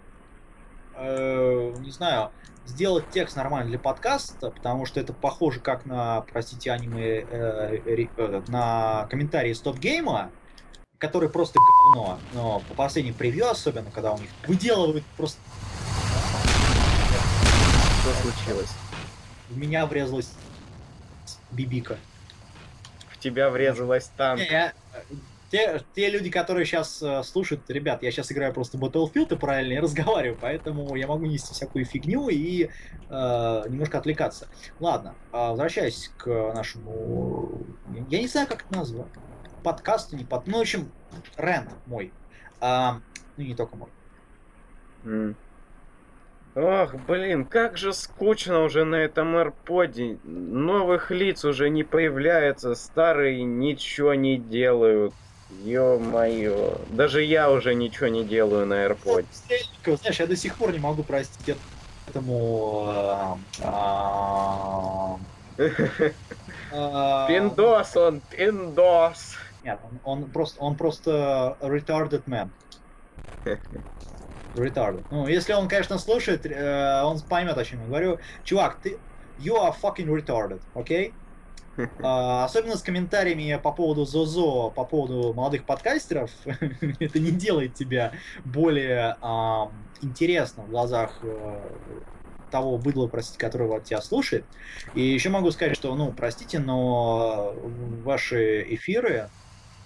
[0.96, 2.30] э, не знаю,
[2.64, 8.10] сделать текст нормально для подкаста, потому что это похоже как на, простите, аниме, э, ре-
[8.16, 10.30] э, на комментарии стоп-гейма,
[11.02, 12.20] который просто говно.
[12.32, 15.40] Но по последним превью особенно, когда у них выделывают просто...
[18.02, 18.70] Что случилось?
[19.50, 20.30] В меня врезалась
[21.50, 21.98] бибика.
[23.10, 24.40] В тебя врезалась танк.
[24.40, 24.72] Не, я-
[25.50, 29.74] те, те люди, которые сейчас э, слушают, ребят, я сейчас играю просто Battlefield и параллельно
[29.74, 32.70] я разговариваю, поэтому я могу нести всякую фигню и
[33.10, 34.48] э, немножко отвлекаться.
[34.80, 37.66] Ладно, э, возвращаясь к нашему...
[38.08, 39.08] Я не знаю, как это назвать.
[39.62, 40.46] Подкасту, не под...
[40.46, 40.90] Ну, в общем,
[41.36, 42.12] рент мой.
[42.60, 43.00] А,
[43.36, 43.88] ну, не только мой.
[45.04, 45.34] Mm.
[46.54, 50.20] Ох, блин, как же скучно уже на этом AirPod.
[50.24, 55.14] Новых лиц уже не появляется, старые ничего не делают.
[55.64, 56.78] Ё-моё.
[56.90, 59.24] Даже я уже ничего не делаю на AirPod.
[59.84, 61.56] Знаешь, я до сих пор не могу простить
[62.06, 62.86] этому...
[63.62, 65.16] А,
[66.72, 69.36] а, пиндос он, пиндос.
[69.64, 72.50] Нет, он, он просто, он просто retarded man.
[74.54, 75.04] Retarded.
[75.10, 78.18] Ну, если он, конечно, слушает, э, он поймет, о чем я говорю.
[78.44, 78.98] Чувак, ты...
[79.38, 81.08] You are fucking retarded, окей?
[81.08, 81.14] Okay?
[82.02, 88.12] А, особенно с комментариями по поводу Зозо, по поводу молодых подкастеров, это не делает тебя
[88.44, 89.70] более а,
[90.00, 91.62] интересным в глазах а,
[92.50, 94.44] того быдла, простите, которого тебя слушает.
[94.94, 97.54] И еще могу сказать, что, ну, простите, но
[98.04, 99.30] ваши эфиры,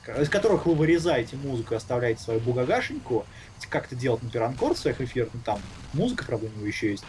[0.09, 3.27] из которых вы вырезаете музыку и оставляете свою бугагашеньку,
[3.69, 5.59] как это делать, например, анкор в своих эфирах, ну, там
[5.93, 7.05] музыка, правда, у него еще есть.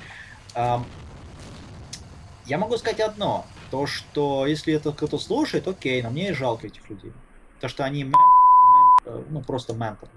[0.55, 6.89] Я могу сказать одно, то, что если это кто-то слушает, окей, но мне жалко этих
[6.89, 7.11] людей.
[7.59, 8.11] То, что они
[9.05, 10.09] э, ну, просто ментор.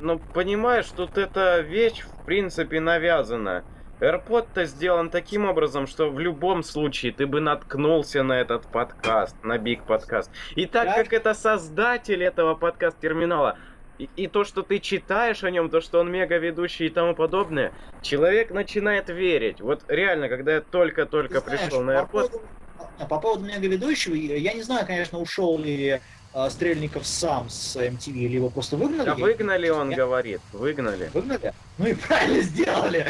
[0.00, 3.64] Ну, понимаешь, тут эта вещь, в принципе, навязана.
[4.00, 9.58] AirPod-то сделан таким образом, что в любом случае ты бы наткнулся на этот подкаст, на
[9.58, 10.30] Big подкаст.
[10.54, 10.94] И так да?
[10.94, 13.58] как это создатель этого подкаст-терминала,
[13.98, 17.14] и, и то, что ты читаешь о нем, то, что он мега ведущий и тому
[17.14, 19.60] подобное, человек начинает верить.
[19.60, 22.06] Вот реально, когда я только-только пришел на AirPod...
[22.06, 22.42] По поводу,
[23.08, 26.00] по поводу мега ведущего, я не знаю, конечно, ушел ли
[26.46, 29.06] э, Стрельников сам с MTV, или его просто выгнали.
[29.06, 29.96] Да выгнали, он я...
[29.96, 31.10] говорит, выгнали.
[31.12, 31.52] Выгнали?
[31.78, 33.06] Ну и правильно сделали.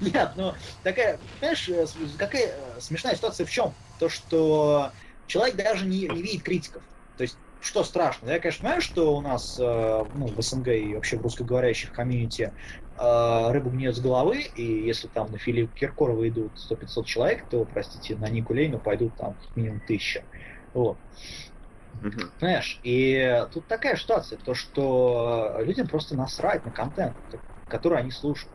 [0.00, 3.72] Нет, ну такая, понимаешь, э, какая э, смешная ситуация в чем?
[3.98, 4.90] То, что
[5.26, 6.82] человек даже не, не видит критиков.
[7.16, 8.30] То есть что страшно?
[8.30, 12.52] Я, конечно, знаю, что у нас э, ну, в СНГ и вообще в русскоговорящих комьюнити
[12.98, 17.64] э, рыбу гнет с головы, и если там на Филиппа Киркорова идут 100-500 человек, то,
[17.64, 20.22] простите, на Нику Лейну пойдут там минимум тысяча.
[20.78, 20.96] Вот.
[22.02, 22.30] Mm-hmm.
[22.38, 27.16] Понимаешь, и тут такая ситуация, то что людям просто насрать на контент,
[27.68, 28.52] который они слушают.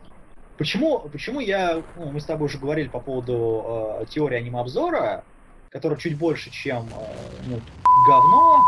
[0.56, 5.24] Почему, почему я, ну, мы с тобой уже говорили по поводу э, теории аниме-обзора,
[5.70, 7.14] которая чуть больше, чем э,
[7.46, 7.60] ну,
[8.06, 8.62] говно,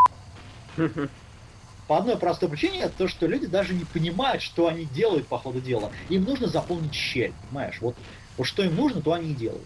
[1.87, 5.61] по одной простой причине, то, что люди даже не понимают, что они делают по ходу
[5.61, 5.93] дела.
[6.09, 7.79] Им нужно заполнить щель, понимаешь?
[7.81, 7.95] Вот,
[8.37, 9.65] вот что им нужно, то они и делают.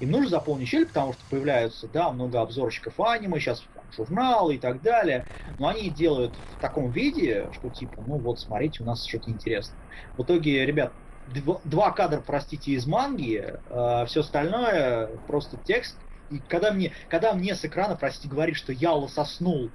[0.00, 4.58] Им нужно заполнить щель, потому что появляются, да, много обзорщиков аниме, сейчас там, журналы и
[4.58, 5.26] так далее,
[5.58, 9.78] но они делают в таком виде, что типа, ну вот, смотрите, у нас что-то интересное.
[10.16, 10.92] В итоге, ребят,
[11.34, 15.96] два, два кадра, простите, из манги, э, все остальное просто текст.
[16.30, 19.70] И когда мне, когда мне с экрана, простите, говорит, что я лососнул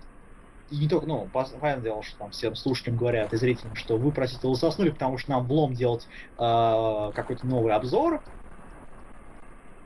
[0.71, 4.11] и не только, ну, понятное дело, что там всем слушателям говорят и зрителям, что вы,
[4.11, 6.07] простите, лососнули, потому что нам влом делать
[6.39, 8.23] э, какой-то новый обзор.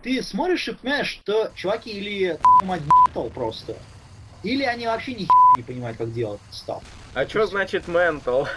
[0.02, 3.76] Ты смотришь и понимаешь, что чуваки или мать ментал просто,
[4.44, 6.84] или они вообще ни не понимают, как делать став.
[7.14, 8.48] А что значит ментал?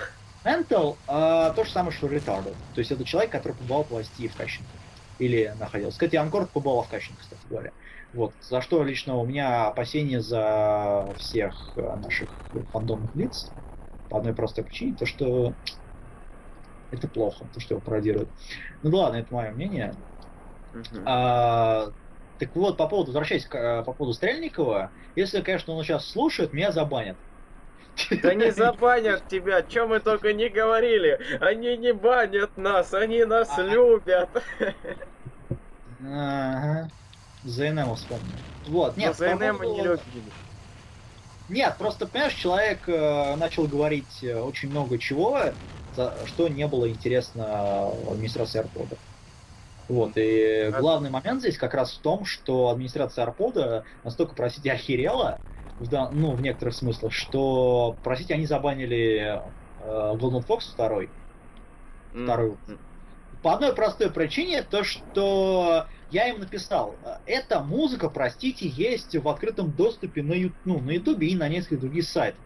[0.44, 2.54] Ментал э, то же самое, что retarded.
[2.74, 4.70] То есть это человек, который побывал в власти в Кащенко.
[5.18, 5.92] Или находился.
[5.92, 7.72] Кстати, Анкор побывал в Кащенко, кстати говоря.
[8.12, 12.28] Вот, за что лично у меня опасения за всех наших
[12.72, 13.50] фандомных лиц.
[14.08, 15.54] По одной простой причине, то что
[16.90, 18.28] это плохо, то, что его пародируют.
[18.82, 19.94] Ну ладно, это мое мнение.
[20.72, 21.02] Uh-huh.
[21.04, 21.92] А,
[22.38, 26.72] так вот, по поводу, возвращаясь к, по поводу Стрельникова, если, конечно, он сейчас слушает, меня
[26.72, 27.16] забанят.
[28.22, 31.20] Да не забанят тебя, чем мы только не говорили.
[31.40, 33.62] Они не банят нас, они нас а...
[33.62, 34.28] любят.
[36.04, 36.88] Ага.
[37.44, 38.26] ЗНМ вспомнил.
[38.66, 39.72] Вот, нет, Но ЗНМ поводу...
[39.72, 40.32] не любили.
[41.48, 45.38] Нет, просто, понимаешь, человек э, начал говорить э, очень много чего,
[45.94, 48.96] за, что не было интересно администрации Арпода.
[49.88, 50.80] Вот, и а...
[50.80, 55.38] главный момент здесь как раз в том, что администрация Арпода настолько, простите, охерела,
[55.78, 59.42] в, да, ну, в некоторых смыслах, что, простите, они забанили
[59.80, 61.10] э, Golden Fox второй.
[62.14, 62.24] Mm.
[62.24, 62.58] Вторую.
[63.42, 66.94] По одной простой причине, то что я им написал,
[67.26, 72.04] эта музыка, простите, есть в открытом доступе на, ну, на YouTube и на нескольких других
[72.04, 72.40] сайтах.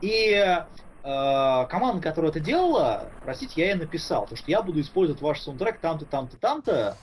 [0.00, 0.66] И э,
[1.08, 5.78] команда, которая это делала, простите, я ей написал, то, что я буду использовать ваш саундтрек
[5.78, 6.96] там-то, там-то, там-то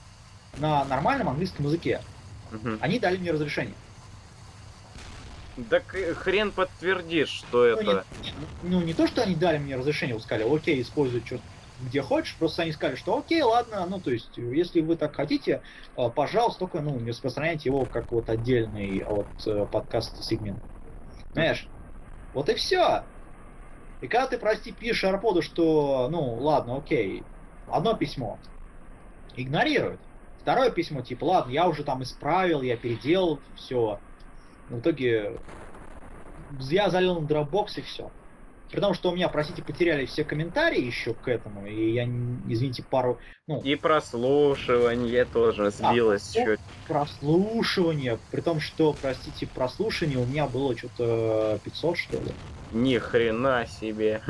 [0.58, 2.00] на нормальном английском языке.
[2.52, 2.78] Uh-huh.
[2.80, 3.74] Они дали мне разрешение.
[5.70, 8.04] Так э, хрен подтвердишь, что Ну это.
[8.22, 8.30] не,
[8.62, 11.40] ну, не то, что они дали мне разрешение, вот сказали, окей, используй что
[11.80, 15.62] где хочешь, просто они сказали, что окей, ладно, ну, то есть, если вы так хотите,
[15.96, 20.62] э, пожалуйста, только, ну, не распространяйте его как вот отдельный от э, подкаста сегмент.
[21.32, 21.66] Знаешь,
[22.34, 23.04] вот и все.
[24.00, 27.22] И когда ты, прости, пишешь Арподу, что, ну, ладно, окей,
[27.68, 28.38] одно письмо
[29.36, 30.00] игнорируют.
[30.40, 33.98] Второе письмо, типа, ладно, я уже там исправил, я переделал, все.
[34.68, 35.38] В итоге
[36.60, 38.10] я залил на Dropbox и все.
[38.70, 42.82] При том, что у меня, простите, потеряли все комментарии еще к этому, и я, извините,
[42.82, 46.60] пару, ну, И прослушивание тоже сбилось ну, чуть.
[46.88, 52.32] прослушивание, при том, что, простите, прослушивание у меня было что-то 500, что ли.
[52.72, 54.20] Ни хрена себе.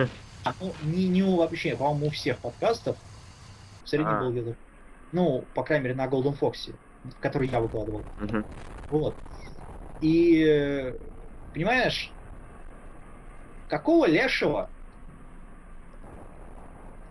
[0.44, 2.96] А, ну, не, не у- вообще, по-моему, у всех подкастов.
[3.84, 4.20] В среднем А.
[4.20, 4.54] был где-то,
[5.12, 6.72] ну, по крайней мере, на Golden Fox,
[7.20, 8.02] который я выкладывал.
[8.20, 8.44] Мгм.
[8.90, 9.14] Вот.
[10.00, 10.94] И, э,
[11.54, 12.10] понимаешь,
[13.68, 14.68] какого лешего?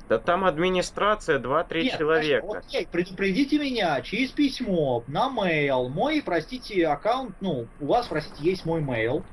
[0.07, 2.45] Да там администрация 2-3 Нет, человека.
[2.47, 5.89] значит, Окей, предупредите меня через письмо на mail.
[5.89, 9.23] Мой, простите, аккаунт, ну, у вас, простите, есть мой mail.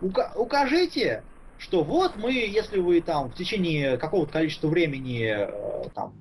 [0.00, 1.22] Ука- укажите,
[1.58, 6.12] что вот мы, если вы там в течение какого-то количества времени э, там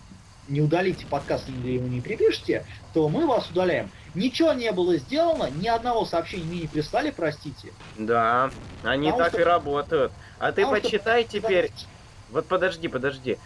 [0.47, 3.89] не удалите подкаст или его не припишете, то мы вас удаляем.
[4.15, 7.73] Ничего не было сделано, ни одного сообщения мне не прислали, простите.
[7.97, 8.49] Да,
[8.83, 10.11] они Потому так что- и работают.
[10.39, 11.71] А ты Потому что- почитай теперь.
[12.31, 13.37] Вот подожди, подожди.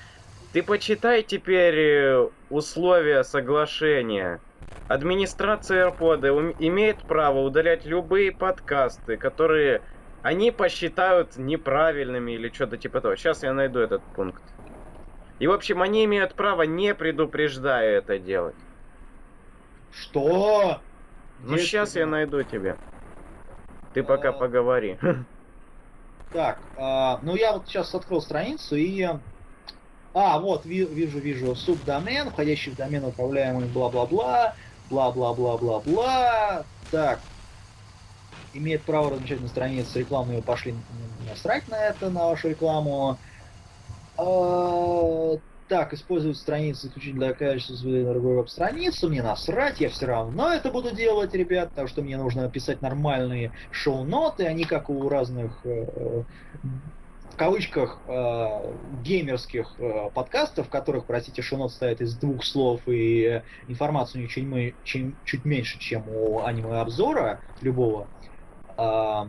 [0.54, 4.40] Ты почитай теперь э, условия соглашения.
[4.88, 9.82] Администрация AirPod имеет право удалять любые подкасты, которые
[10.22, 13.16] они посчитают неправильными или что-то типа того.
[13.16, 14.42] Сейчас я найду этот пункт.
[15.40, 18.56] И, в общем, они имеют право, не предупреждая это делать.
[19.92, 20.80] Что?
[21.44, 22.78] Ну, Где сейчас я найду тебе.
[23.94, 24.34] Ты пока А.
[24.34, 24.98] поговори.
[26.32, 29.06] Так, а, ну я вот сейчас открыл страницу и...
[30.14, 34.56] А, вот, ви- вижу, вижу, субдомен, входящий в домен управляемый бла-бла-бла,
[34.90, 36.64] бла-бла-бла-бла-бла.
[36.90, 37.20] Так,
[38.54, 40.76] имеет право размещать на странице рекламную, пошли
[41.28, 43.18] насрать на это, на вашу рекламу.
[44.18, 45.38] А,
[45.68, 50.52] так, использовать страницу исключительно для качества своей на другую веб-страницу, мне насрать, я все равно
[50.52, 55.62] это буду делать, ребят, потому что мне нужно писать нормальные шоу-ноты, они как у разных,
[55.64, 56.24] э,
[57.32, 63.42] в кавычках, э, геймерских э, подкастов, в которых, простите, шоу-нот стоят из двух слов и
[64.18, 68.08] них чуть, мы- чем- чуть меньше, чем у аниме-обзора любого.
[68.84, 69.28] А,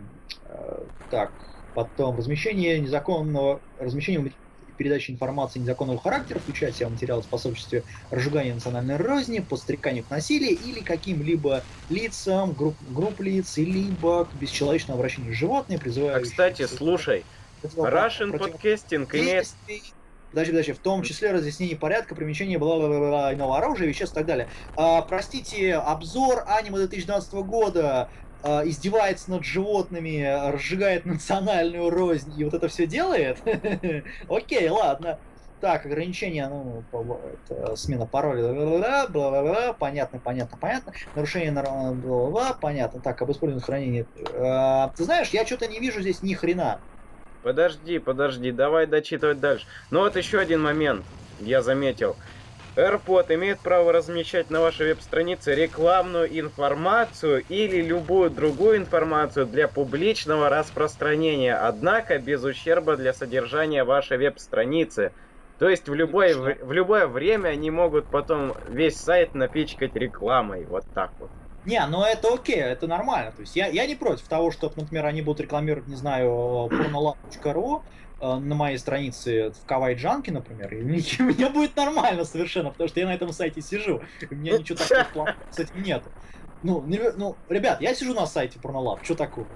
[0.48, 0.78] э,
[1.10, 1.30] так,
[1.74, 4.32] потом размещение незаконного, размещение
[4.78, 10.58] передачи информации незаконного характера, включая в себя материалы, способствующие разжиганию национальной розни, подстреканию к насилию
[10.58, 16.20] или каким-либо лицам, групп, групп лиц, либо к бесчеловечному обращению с животными, А, призывая...
[16.20, 17.22] кстати, слушай,
[17.62, 19.48] Russian Podcasting имеет...
[20.30, 24.48] Подожди, подожди, в том числе разъяснение порядка, примещение бла-бла-бла, иного оружия, веществ и так далее.
[24.76, 28.08] А, простите, обзор аниме 2012 года а,
[28.44, 33.38] издевается над животными, разжигает национальную рознь и вот это все делает?
[34.28, 35.18] Окей, ладно.
[35.60, 40.92] Так, ограничения, ну, по- это, смена пароля, бла-бла-бла, бла-бла-бла, понятно, понятно, понятно.
[41.14, 43.00] Нарушение, нар- бла-бла-бла, понятно.
[43.00, 44.06] Так, об использовании хранения.
[44.34, 46.80] А, ты знаешь, я что-то не вижу здесь ни хрена.
[47.44, 49.66] Подожди, подожди, давай дочитывать дальше.
[49.92, 51.04] Ну вот еще один момент,
[51.40, 52.16] я заметил.
[52.74, 60.48] AirPod имеет право размещать на вашей веб-странице рекламную информацию или любую другую информацию для публичного
[60.48, 65.12] распространения, однако без ущерба для содержания вашей веб-страницы.
[65.58, 70.64] То есть в любое, в, в любое время они могут потом весь сайт напичкать рекламой.
[70.64, 71.30] Вот так вот.
[71.64, 73.32] Не, ну это окей, это нормально.
[73.32, 77.80] То есть я, я не против того, чтобы, например, они будут рекламировать, не знаю, pornolab.ru
[77.80, 82.88] э, на моей странице в Кавай Джанке, например, и мне, мне будет нормально совершенно, потому
[82.88, 84.00] что я на этом сайте сижу.
[84.20, 86.02] И у меня ничего такого с этим нет.
[86.62, 89.46] Ну, ну, ребят, я сижу на сайте Pornolab, что такого?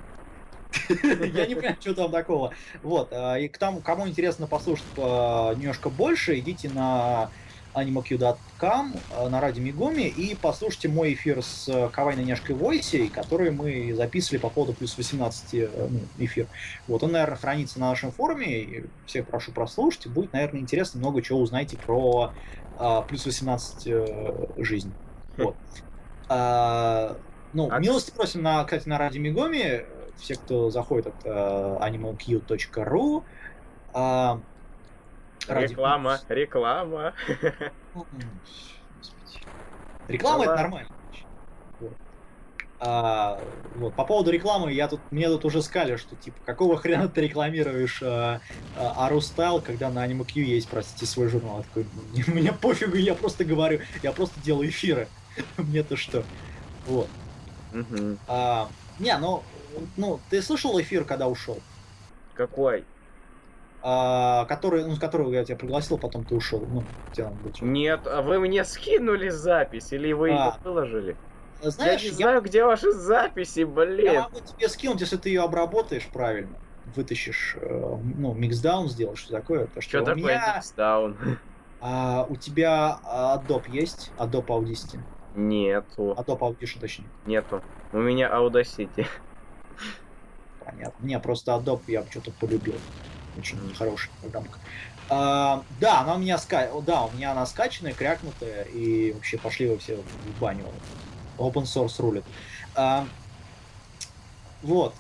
[0.90, 2.52] Я не понимаю, что там такого.
[2.82, 7.30] Вот, а, и к тому, кому интересно послушать а, немножко больше, идите на
[7.76, 13.50] animaq.com э, на радио Мигоми и послушайте мой эфир с э, Кавайной Няшкой Войси, который
[13.50, 16.46] мы записывали по поводу плюс 18 э, ну, эфир.
[16.88, 21.20] Вот он, наверное, хранится на нашем форуме, и всех прошу прослушать, будет, наверное, интересно, много
[21.20, 22.32] чего узнаете про
[22.78, 24.92] а, плюс 18 э, жизнь.
[25.36, 25.56] Вот.
[26.28, 27.16] А,
[27.52, 29.84] ну, А- милости просим, на, кстати, на радио Мигоми, э,
[30.18, 33.22] все, кто заходит от э, animalq.ru,
[33.92, 34.40] а,
[35.48, 37.14] ради- Реклама, реклама.
[40.08, 40.90] Реклама это нормально.
[42.78, 43.40] А,
[43.76, 43.94] вот.
[43.94, 48.02] По поводу рекламы, я тут, мне тут уже сказали, что типа, какого хрена ты рекламируешь
[48.02, 48.40] а,
[48.76, 51.58] а, Арустайл, когда на AnimeQ есть, простите, свой журнал.
[51.58, 51.86] Я такой,
[52.34, 55.08] мне пофигу, я просто говорю, я просто делаю эфиры.
[55.56, 56.22] Мне-то что.
[56.86, 57.08] Вот.
[57.72, 58.18] Мгм.
[58.28, 58.68] А,
[58.98, 59.42] не, ну,
[59.96, 61.58] ну, ты слышал эфир, когда ушел?
[62.34, 62.84] Какой?
[63.88, 66.58] А, который, ну, с которого я тебя пригласил, потом ты ушел.
[66.68, 66.82] Ну,
[67.12, 67.52] тебя он был.
[67.60, 70.58] Нет, а вы мне скинули запись или вы ее А.
[70.64, 71.16] выложили?
[71.62, 74.22] Знаешь, я не я, знаю, где ваши записи, я блин.
[74.22, 76.58] могу тебе скинуть, если ты ее обработаешь правильно.
[76.96, 79.66] Вытащишь, э, ну, миксдаун сделаешь, что такое.
[79.66, 81.16] Потому Что у такое меня, миксдаун?
[81.80, 84.10] а, у тебя а, Adobe есть?
[84.18, 84.98] Adobe Audacity.
[85.36, 87.06] Нету, Adobe Audition, точнее.
[87.24, 87.62] нету.
[87.92, 89.06] У меня Audacity.
[90.64, 91.06] Понятно.
[91.06, 92.74] Не, просто Adobe я что-то полюбил.
[93.36, 94.58] Очень хорошая программка.
[95.08, 96.68] А, да, она у меня ска...
[96.82, 100.64] да, у меня она скачанная, крякнутая, и вообще пошли вы все в баню.
[101.38, 102.24] Open source рулит.
[102.74, 103.06] А,
[104.62, 104.94] вот.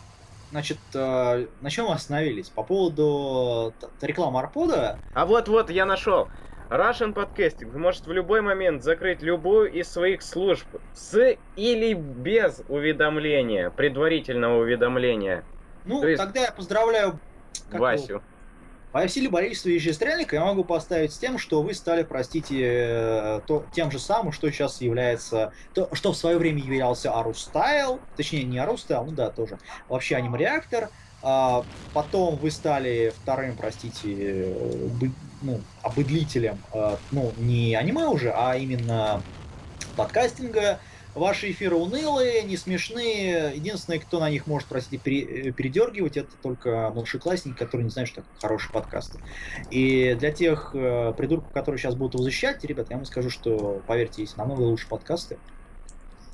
[0.52, 2.48] Значит, э, на чем мы остановились?
[2.50, 4.98] По поводу рекламы Арпода.
[5.12, 6.28] А вот-вот, я нашел.
[6.70, 13.70] Russian Podcasting может в любой момент закрыть любую из своих служб с или без уведомления,
[13.70, 15.44] предварительного уведомления.
[15.84, 17.18] Ну, То есть- тогда я поздравляю
[17.70, 18.06] как Васю.
[18.08, 18.22] его,
[18.92, 20.36] Василия Борисовича Стрельника.
[20.36, 24.50] Я могу поставить с тем, что вы стали, простите, э, то, тем же самым, что
[24.50, 29.58] сейчас является, то, что в свое время являлся Арустайл, точнее не Арустайл, ну да, тоже,
[29.88, 30.88] вообще аниме-реактор.
[31.22, 38.32] А потом вы стали вторым, простите, э, бы- ну, обыдлителем, э, ну, не аниме уже,
[38.34, 39.22] а именно
[39.96, 40.78] подкастинга.
[41.16, 43.52] Ваши эфиры унылые, не смешные.
[43.54, 48.20] Единственное, кто на них может, простите, э, передергивать, это только младшеклассники, которые не знают, что
[48.20, 49.18] такое хорошие подкасты.
[49.70, 53.82] И для тех э, придурков, которые сейчас будут его защищать, ребят, я вам скажу, что,
[53.86, 55.38] поверьте, есть намного лучше подкасты,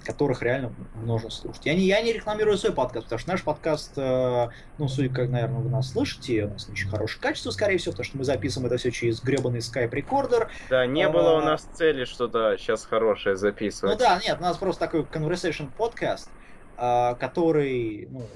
[0.03, 0.72] которых реально
[1.05, 1.64] нужно слушать.
[1.66, 4.48] Я не, я не рекламирую свой подкаст, потому что наш подкаст, э,
[4.78, 7.92] ну, судя как, наверное, вы нас слышите, у нас не очень хорошее качество, скорее всего,
[7.92, 11.44] потому что мы записываем это все через гребаный Skype рекордер, Да, не было у А.
[11.44, 13.98] нас цели что-то сейчас хорошее Ну записывать.
[13.98, 16.28] да, нет, у нас просто такой conversation подкаст,
[16.76, 18.26] а, который, ну,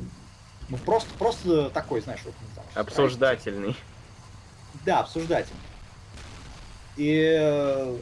[0.68, 3.76] ну, просто, просто такой, знаешь, вот, не знаю, Обсуждательный.
[4.84, 5.60] Да, обсуждательный.
[6.96, 7.96] И э,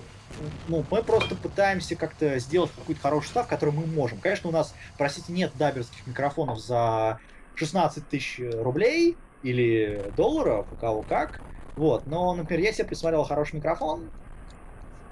[0.69, 4.19] ну, мы просто пытаемся как-то сделать какой-то хороший став, который мы можем.
[4.19, 7.19] Конечно, у нас, простите, нет даберских микрофонов за
[7.55, 11.41] 16 тысяч рублей или долларов, у кого как.
[11.77, 14.11] Вот, но, например, я себе присмотрел хороший микрофон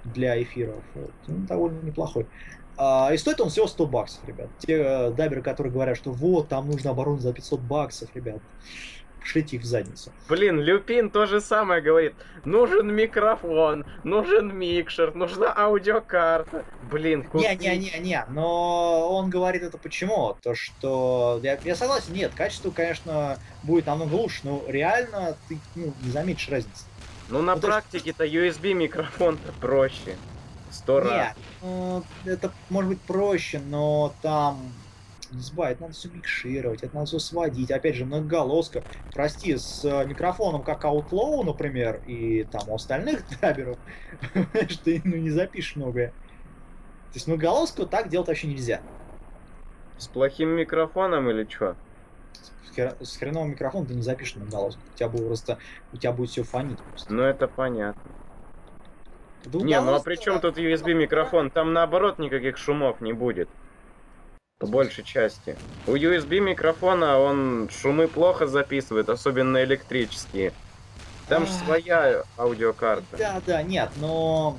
[0.04, 0.82] для эфиров.
[0.94, 2.26] Вот, он довольно неплохой.
[2.76, 4.48] А, и стоит он всего 100 баксов, ребят.
[4.58, 8.40] Те э, даберы, которые говорят, что вот, там нужно оборудование за 500 баксов, ребят,
[9.24, 10.12] шлите их в задницу.
[10.28, 12.14] Блин, Люпин то же самое говорит.
[12.44, 16.64] Нужен микрофон, нужен микшер, нужна аудиокарта.
[16.90, 17.44] Блин, купи.
[17.44, 20.36] Не-не-не-не, но он говорит это почему?
[20.42, 21.40] То, что...
[21.42, 26.48] Я, я согласен, нет, качество, конечно, будет намного лучше, но реально ты ну, не заметишь
[26.48, 26.84] разницы.
[27.28, 30.16] Ну на Ну, то есть- практике-то USB микрофон-то проще.
[30.70, 31.12] Сто раз.
[31.12, 34.72] Нет, ну, это может быть проще, но там...
[35.32, 37.70] Не забывай, это надо все микшировать, это надо все сводить.
[37.70, 38.84] Опять же, многоголоска.
[39.12, 45.30] Прости, с э, микрофоном как Outlaw, например, и там у остальных понимаешь, ты ну, не
[45.30, 46.08] запишешь многое.
[46.08, 48.80] То есть многоголоску так делать вообще нельзя.
[49.98, 51.76] С плохим микрофоном или что?
[52.72, 54.80] с хер- с хреновым микрофоном ты не запишешь на голоску.
[54.92, 55.58] У тебя будет просто,
[55.92, 57.12] у тебя будет все фонить просто.
[57.12, 58.02] Ну это понятно.
[59.44, 61.50] Да Не, ну а при чем тут USB микрофон?
[61.50, 63.48] Там наоборот никаких шумов не будет.
[64.62, 65.56] По большей части.
[65.88, 70.52] У USB микрофона он шумы плохо записывает, особенно электрические.
[71.26, 73.16] Там же своя аудиокарта.
[73.18, 74.56] Да, да, нет, но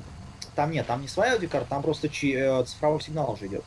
[0.54, 3.64] там нет, там не своя аудиокарта, там просто э, цифровой сигнал уже идет.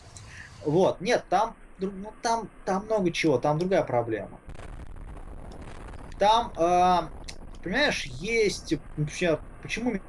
[0.64, 4.40] Вот, нет, там, ну, там, там много чего, там другая проблема.
[6.20, 7.08] Там, э,
[7.64, 10.00] понимаешь, есть вообще, почему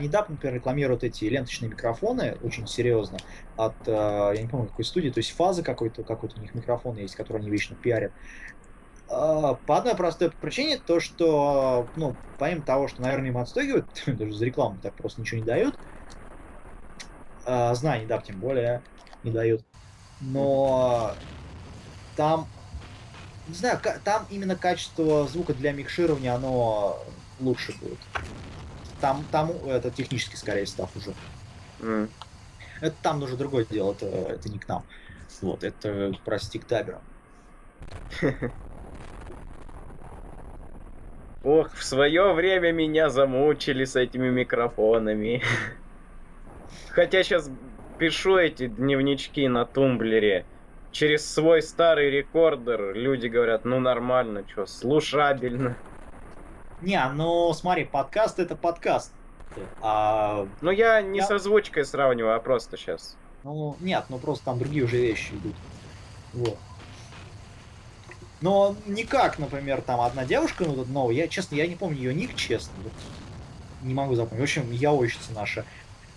[0.00, 3.18] Недап, например, рекламируют эти ленточные микрофоны очень серьезно
[3.56, 6.96] от, э, я не помню, какой студии, то есть фазы какой-то, какой-то у них микрофон
[6.96, 8.12] есть, который они вечно пиарят.
[9.08, 14.32] Э, По одной простой причине, то что, ну, помимо того, что, наверное, им отстегивают, даже
[14.32, 15.74] за рекламу так просто ничего не дают,
[17.44, 18.82] э, знаний, да, тем более
[19.24, 19.64] не дают,
[20.20, 21.12] но
[22.16, 22.46] там,
[23.48, 27.02] не знаю, там именно качество звука для микширования, оно
[27.40, 27.98] лучше будет.
[29.02, 31.12] Там, там это технический, скорее, став уже.
[31.80, 32.08] М.
[32.80, 34.84] Это там уже другое дело, это, это не к нам.
[35.40, 37.02] Вот, это прости к таберам.
[41.42, 45.42] Ох, в свое время меня замучили с этими микрофонами.
[46.90, 47.50] Хотя сейчас
[47.98, 50.46] пишу эти дневнички на тумблере.
[50.92, 55.76] через свой старый рекордер люди говорят, ну нормально, что, слушабельно.
[56.82, 59.12] Не, ну смотри, подкаст это подкаст.
[59.80, 63.16] А, Ну я не Я- с озвучкой сравниваю, а просто сейчас.
[63.44, 65.54] ну, нет, ну просто там другие уже вещи идут.
[66.32, 66.58] Вот.
[68.40, 71.98] Но не как, например, там одна девушка, ну, тут новая, я, честно, я не помню
[71.98, 72.72] ее ник, честно.
[72.82, 72.92] вот.
[73.82, 74.40] Не могу запомнить.
[74.40, 75.64] В общем, яойщица наша.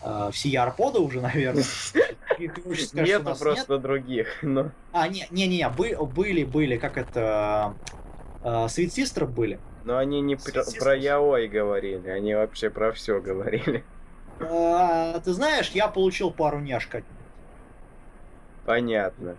[0.01, 1.63] э, все арподы уже, наверное.
[2.39, 4.71] Нету нас просто других, но...
[4.91, 7.73] А, не, не, не, бы- были, были, как это,
[8.43, 9.59] э, Sweet Sister были.
[9.85, 13.83] Но они не про, про яой говорили, они вообще про все говорили.
[14.39, 17.03] А, ты знаешь, я получил пару няшек.
[18.65, 19.37] Понятно.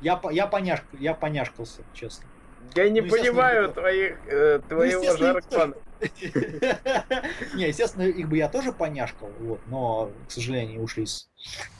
[0.00, 2.26] Я, по- я, поняшк, я поняшкался, честно.
[2.74, 5.74] Я не Ну, понимаю твоих, э, твоего естественно, жаргона.
[7.54, 11.28] Не, естественно, их бы я тоже поняшкал, вот, но, к сожалению, ушли с,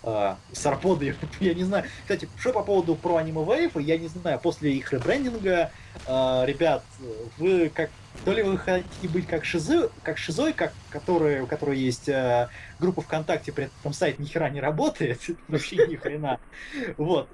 [0.03, 1.15] э, с арподы.
[1.41, 1.85] Я не знаю.
[2.03, 5.71] Кстати, что по поводу про аниме Wave, я не знаю, после их ребрендинга,
[6.07, 6.83] э, ребят,
[7.39, 7.91] вы как
[8.25, 12.49] то ли вы хотите быть как Шизы, как Шизой, как, который, у которой есть э,
[12.81, 16.41] группа ВКонтакте, при этом сайт ни хера не работает, вообще ни хрена.
[16.97, 17.29] Вот.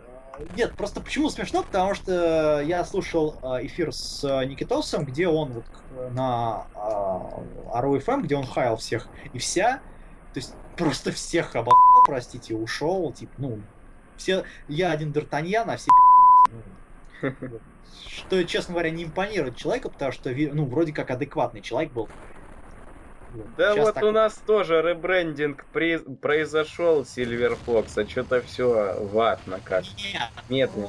[0.57, 5.53] Нет, просто почему смешно, потому что я слушал э, эфир с э, Никитосом, где он
[5.53, 5.65] вот
[6.13, 6.67] на
[7.73, 9.81] ROFM, где он хаял всех и вся,
[10.33, 13.61] то есть просто всех обоссал, простите, ушел, типа, ну,
[14.17, 15.91] все, я один Д'Артаньян, а все
[17.23, 17.31] ну,
[18.09, 22.09] что, честно говоря, не импонирует человеку, потому что, ну, вроде как адекватный человек был.
[23.35, 23.47] Вот.
[23.57, 28.97] Да Щас вот так у нас тоже ребрендинг при- произошел Silver Fox, а что-то все
[29.01, 29.85] ватно как.
[30.49, 30.89] Нет, Медленно,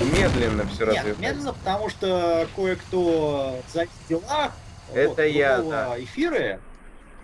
[0.00, 1.22] ну, медленно все Нет, развивается.
[1.22, 4.52] медленно, потому что кое-кто зависит делах.
[4.94, 6.00] Это я, другого да.
[6.02, 6.60] эфиры,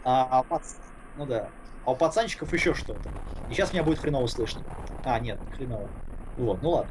[0.04, 0.76] а, а пац-
[1.16, 1.48] ну да.
[1.84, 3.08] А у пацанчиков еще что-то.
[3.50, 4.62] И сейчас меня будет хреново слышно.
[5.04, 5.88] А, нет, хреново.
[6.36, 6.90] Вот, ну ладно.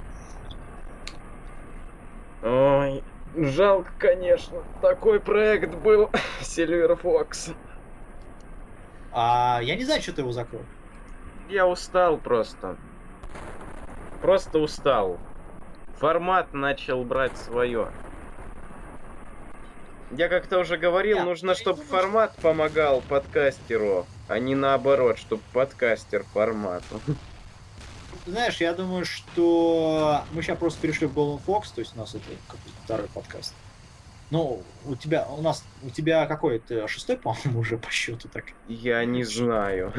[2.44, 3.04] Ой,
[3.36, 4.64] жалко, конечно.
[4.82, 6.10] Такой проект был
[6.42, 7.56] Silver Fox.
[9.12, 10.64] А я не знаю, что ты его закрыл.
[11.50, 12.78] Я устал просто.
[14.22, 15.20] Просто устал.
[15.98, 17.90] Формат начал брать свое.
[20.12, 26.24] Я как-то уже говорил, Я- нужно, чтобы формат помогал подкастеру, а не наоборот, чтобы подкастер
[26.24, 27.00] формату.
[28.26, 32.00] Ты знаешь, я думаю, что мы сейчас просто перешли в Golden Fox, то есть у
[32.00, 33.54] нас это какой-то второй подкаст.
[34.32, 38.46] Ну, у тебя, у нас, у тебя какой то шестой, по-моему, уже по счету так.
[38.68, 39.94] Я не знаю.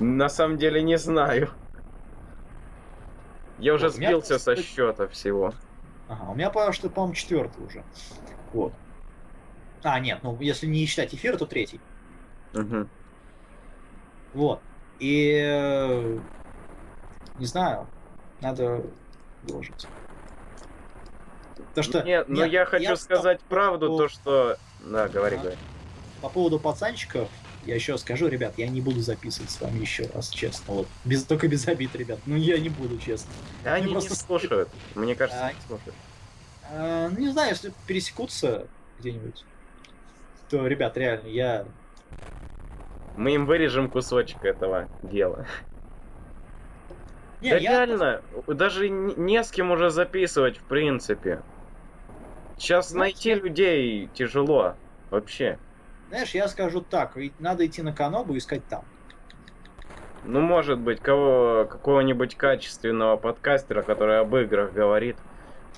[0.00, 1.50] На самом деле не знаю.
[3.58, 5.54] Я уже сбился со счета всего.
[6.08, 7.84] Ага, у меня, по что, по-моему, четвертый уже.
[8.52, 8.72] Вот.
[9.84, 11.80] А, нет, ну, если не считать эфир, то третий.
[12.52, 12.88] Мгм.
[14.34, 14.60] Вот.
[14.98, 16.18] И э,
[17.38, 17.86] не знаю,
[18.40, 18.82] надо
[19.42, 19.86] выложить.
[21.74, 24.58] То, что Нет, но нет, я хочу встал сказать правду, по- то что...
[24.80, 25.42] Да, говори, Ага.
[25.44, 25.58] говори.
[26.20, 27.28] по поводу пацанчиков,
[27.64, 30.74] я еще скажу, ребят, я не буду записывать с вами еще раз, честно.
[30.74, 30.88] Вот.
[31.04, 32.18] Без, только без обид, ребят.
[32.26, 33.30] Ну, я не буду, честно.
[33.64, 34.68] Да они просто не слушают.
[34.94, 35.94] Мне кажется, А, не слушают.
[36.70, 38.66] А, ну, не знаю, если пересекутся
[38.98, 39.44] где-нибудь,
[40.50, 41.64] то, ребят, реально, я...
[43.16, 45.46] Мы им вырежем кусочек этого дела.
[47.42, 51.42] Не, да я- реально, даже не с кем уже записывать, в принципе.
[52.56, 54.74] Сейчас Ну, найти я- людей тяжело.
[55.10, 55.58] Вообще.
[56.08, 58.84] Знаешь, я скажу так, ведь надо идти на Канобу и искать там.
[60.24, 65.16] Ну, может быть, кого, какого-нибудь качественного подкастера, который об играх говорит.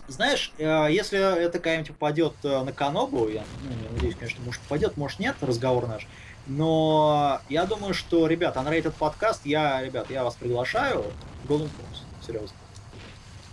[0.07, 4.97] Знаешь, э, если это какая-нибудь попадет э, на Канобу, я ну, надеюсь, конечно, может попадет,
[4.99, 6.07] может нет, разговор наш.
[6.47, 11.05] Но я думаю, что, ребят, Unrated подкаст, я, ребят, я вас приглашаю
[11.49, 12.57] Golden Fox, серьезно.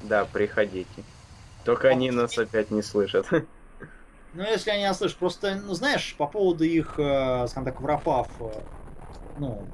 [0.03, 1.03] Да, приходите.
[1.63, 3.27] Только они нас опять не слышат.
[4.33, 8.29] Ну, если они нас слышат, просто, ну, знаешь, по поводу их, э, скажем так, врапав,
[8.39, 8.61] э,
[9.37, 9.67] ну,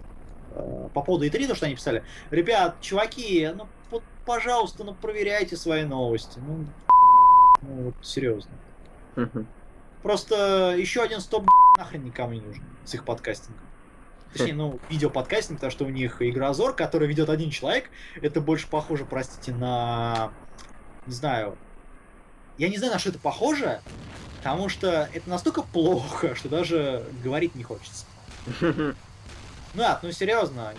[0.56, 5.56] э, по поводу E3, то, что они писали, ребят, чуваки, ну, вот, пожалуйста, ну, проверяйте
[5.56, 6.66] свои новости, ну,
[7.62, 8.50] ну вот, серьезно.
[10.04, 13.62] Просто еще один стоп нахрен никому не нужен с их подкастингом.
[14.34, 17.90] Точнее, ну, видеоподкастинг, потому что у них игрозор, который ведет один человек,
[18.22, 20.32] это больше похоже, простите, на...
[21.06, 21.58] Не знаю...
[22.58, 23.82] Я не знаю, на что это похоже,
[24.38, 28.06] потому что это настолько плохо, что даже говорить не хочется.
[29.74, 30.74] Ну да, ну серьезно,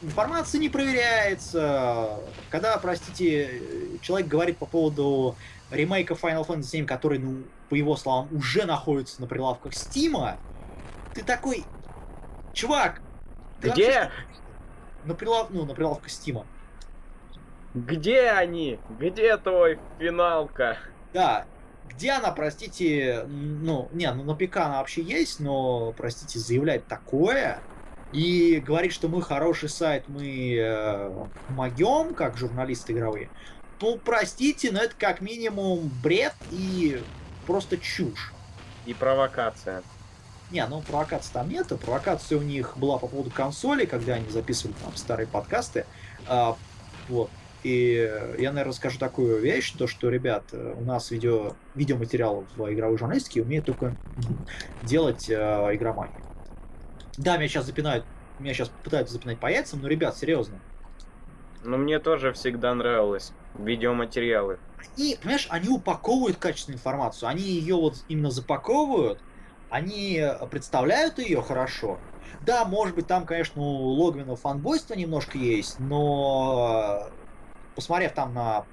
[0.00, 2.20] информация не проверяется.
[2.48, 3.60] Когда, простите,
[4.00, 5.36] человек говорит по поводу
[5.70, 10.36] ремейка Final Fantasy VII, который, ну, по его словам, уже находится на прилавках Стима,
[11.14, 11.64] ты такой,
[12.52, 13.00] чувак,
[13.60, 13.86] ты Где?
[13.86, 14.10] вообще
[15.04, 16.46] на прилав, ну, на прилавках Стима.
[17.72, 18.80] Где они?
[18.98, 20.78] Где твой финалка?
[21.12, 21.46] Да,
[21.88, 27.60] где она, простите, ну, не, ну на ПК она вообще есть, но, простите, заявлять такое
[28.12, 33.30] и говорить, что мы хороший сайт, мы э, могем, как журналисты игровые,
[33.80, 37.00] ну, простите, но это как минимум бред и
[37.50, 38.32] просто чушь.
[38.86, 39.82] И провокация.
[40.52, 41.76] Не, ну провокации там нету.
[41.76, 45.84] Провокация у них была по поводу консоли, когда они записывали там старые подкасты.
[46.28, 46.56] А,
[47.08, 47.28] вот.
[47.64, 52.96] И я, наверное, расскажу такую вещь, то, что, ребят, у нас видео, видеоматериал в игровой
[52.96, 53.96] журналистике умеет только
[54.82, 55.34] делать э,
[55.72, 56.22] игроманию.
[57.18, 58.04] Да, меня сейчас запинают,
[58.38, 60.58] меня сейчас пытаются запинать по яйцам, но, ребят, серьезно.
[61.64, 64.58] Ну, мне тоже всегда нравилось видеоматериалы.
[64.96, 69.20] Они, понимаешь, они упаковывают качественную информацию, они ее вот именно запаковывают,
[69.68, 71.98] они представляют ее хорошо.
[72.42, 77.08] Да, может быть, там, конечно, у Логвина фанбойства немножко есть, но
[77.74, 78.64] посмотрев там на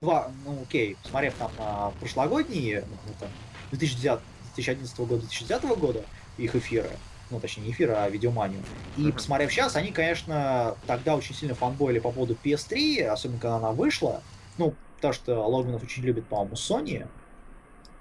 [0.00, 3.28] два, ну окей, посмотрев там на прошлогодние, ну, там,
[3.70, 4.20] 2010,
[4.56, 6.04] 2011 года, 2010 года
[6.36, 6.90] их эфиры,
[7.30, 8.62] ну точнее не эфиры, а видеоманию,
[8.96, 13.72] и посмотрев сейчас, они, конечно, тогда очень сильно фанбоили по поводу PS3, особенно когда она
[13.72, 14.22] вышла,
[14.58, 17.06] ну, потому что Логвинов очень любит, по-моему, Sony,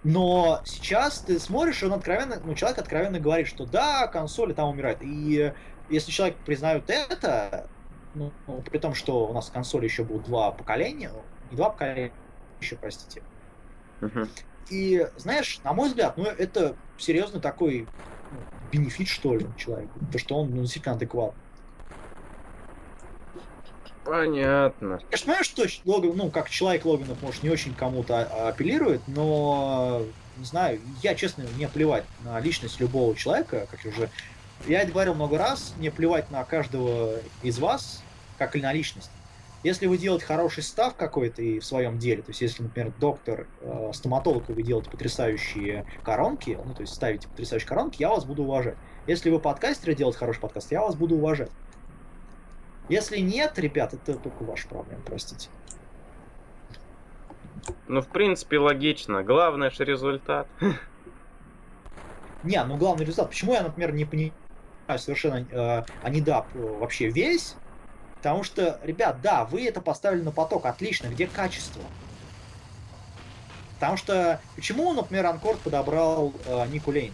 [0.06, 4.70] но сейчас ты смотришь, и он откровенно, ну, человек откровенно говорит, что да, консоли там
[4.70, 5.00] умирают.
[5.02, 5.52] И
[5.90, 7.68] если человек признает это,
[8.14, 8.32] ну,
[8.70, 11.12] при том, что у нас консоли еще будут два поколения,
[11.50, 12.12] не два поколения,
[12.62, 13.24] еще, простите.
[14.00, 14.30] Uh-huh.
[14.70, 17.88] И, знаешь, на мой взгляд, ну, это серьезно такой
[18.72, 20.00] бенефит, что ли, человеку.
[20.12, 21.42] То, что он ну, действительно адекватный.
[24.06, 25.00] Понятно.
[25.12, 30.04] Я понимаю, что Логан, ну, как человек Логанов, может, не очень кому-то апеллирует, но,
[30.38, 34.10] не знаю, я, честно, мне плевать на личность любого человека, как я уже...
[34.68, 38.04] Я это говорил много раз, мне плевать на каждого из вас,
[38.38, 39.10] как и на личность.
[39.66, 43.48] Если вы делаете хороший став какой-то и в своем деле, то есть если, например, доктор,
[43.62, 48.26] э, стоматолог, и вы делаете потрясающие коронки, ну, то есть ставите потрясающие коронки, я вас
[48.26, 48.76] буду уважать.
[49.08, 51.50] Если вы подкастеры делаете хороший подкаст, я вас буду уважать.
[52.90, 55.50] Если нет, ребят, это только ваша проблема, простите.
[57.88, 59.24] Ну, в принципе, логично.
[59.24, 60.48] Главное же результат.
[62.44, 63.30] Не, ну главный результат.
[63.30, 64.32] Почему я, например, не понимаю
[64.98, 67.56] совершенно э, Анидап э, вообще весь?
[68.26, 71.80] Потому что, ребят, да, вы это поставили на поток, отлично, где качество?
[73.76, 77.14] Потому что, почему, например, Анкорд подобрал э, Нику Лейна?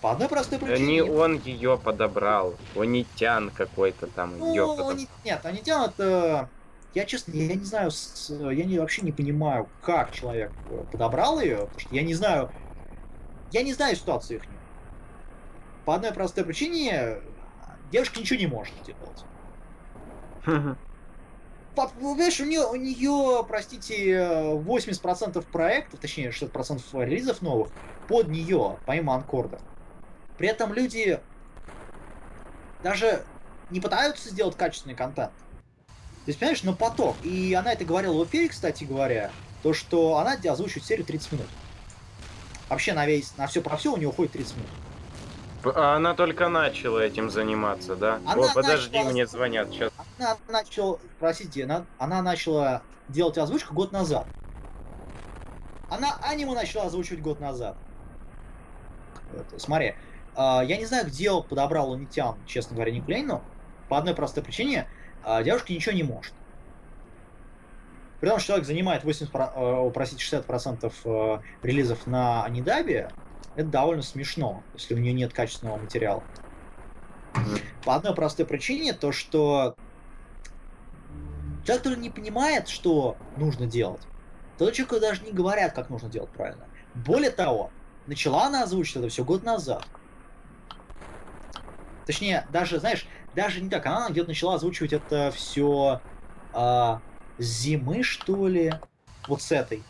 [0.00, 0.86] По одной простой причине.
[0.86, 2.54] Не он ее подобрал.
[2.76, 4.96] Онитян какой-то там ну, ее подобрал.
[5.24, 6.50] Нет, Онитян это...
[6.94, 7.90] Я честно, я не знаю,
[8.28, 12.52] я не, вообще не понимаю, как человек э, подобрал ее, потому что я не знаю,
[13.50, 14.44] я не знаю ситуацию их.
[15.84, 17.16] По одной простой причине
[17.90, 19.24] девушка ничего не может делать.
[21.74, 27.68] Понимаешь, у нее, у нее, простите, 80% проектов, точнее 60% релизов новых
[28.08, 29.60] под нее, помимо Анкорда.
[30.38, 31.20] При этом люди
[32.82, 33.24] даже
[33.70, 35.32] не пытаются сделать качественный контент.
[36.26, 37.16] То есть, понимаешь, на поток.
[37.22, 39.30] И она это говорила в эфире, кстати говоря,
[39.62, 41.46] то, что она озвучивает серию 30 минут.
[42.68, 44.70] Вообще на весь, на все про все у нее уходит 30 минут.
[45.74, 48.20] А она только начала этим заниматься, да?
[48.26, 49.12] Она О, подожди, начала...
[49.12, 49.92] мне звонят сейчас.
[50.18, 54.26] Она начала, простите, она, она начала делать озвучку год назад.
[55.88, 57.76] Она аниме начала озвучивать год назад.
[59.34, 59.94] Это, смотри,
[60.34, 63.42] а, я не знаю, где он подобрал Унитян, честно говоря, Никлейну.
[63.88, 64.88] По одной простой причине.
[65.24, 66.32] А, девушка ничего не может.
[68.20, 73.10] При том, что человек занимает 80, э, простите, 60% э, релизов на Анидабе,
[73.56, 76.22] это довольно смешно, если у нее нет качественного материала.
[77.84, 79.76] По одной простой причине, то что
[81.64, 84.02] человек, который не понимает, что нужно делать,
[84.58, 86.64] тот человек даже не говорят, как нужно делать правильно.
[86.94, 87.70] Более того,
[88.06, 89.86] начала она озвучить это все год назад.
[92.06, 96.00] Точнее, даже, знаешь, даже не так, она где-то начала озвучивать это все
[96.52, 97.00] а,
[97.38, 98.74] зимы, что ли,
[99.28, 99.82] вот с этой.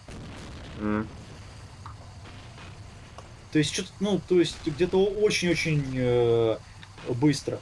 [0.78, 1.06] Mm.
[3.57, 6.59] То есть, что-то, ну, то есть, где-то очень-очень э,
[7.09, 7.59] быстро.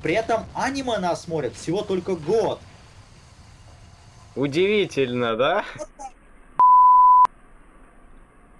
[0.00, 2.60] При этом аниме она смотрит всего только год.
[4.36, 5.64] Удивительно, да?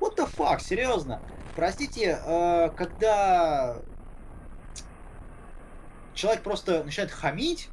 [0.00, 1.22] What the fuck, серьезно.
[1.54, 3.76] Простите, э, когда
[6.14, 7.68] человек просто начинает хамить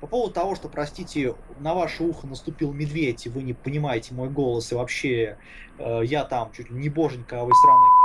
[0.00, 4.30] по поводу того, что, простите, на ваше ухо наступил медведь, и вы не понимаете мой
[4.30, 5.36] голос, и вообще
[5.78, 7.99] э, я там чуть ли не боженька, а вы говно,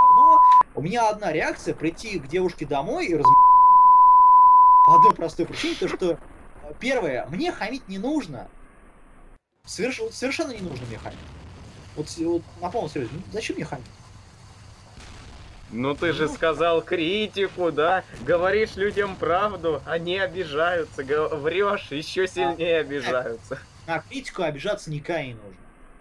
[0.76, 3.26] у меня одна реакция прийти к девушке домой и раз...
[4.86, 6.18] По одной простой причине, то что, э,
[6.80, 8.48] первое, мне хамить не нужно.
[9.66, 10.00] Соверш...
[10.12, 11.18] Совершенно не нужно мне хамить.
[11.96, 13.86] Вот, вот на полном серьезе, ну, зачем мне хамить?
[15.72, 18.04] Ну ты же сказал критику, да?
[18.22, 21.04] Говоришь людям правду, они обижаются.
[21.04, 23.60] Врешь, еще сильнее обижаются.
[23.88, 25.58] На критику обижаться никогда не нужно.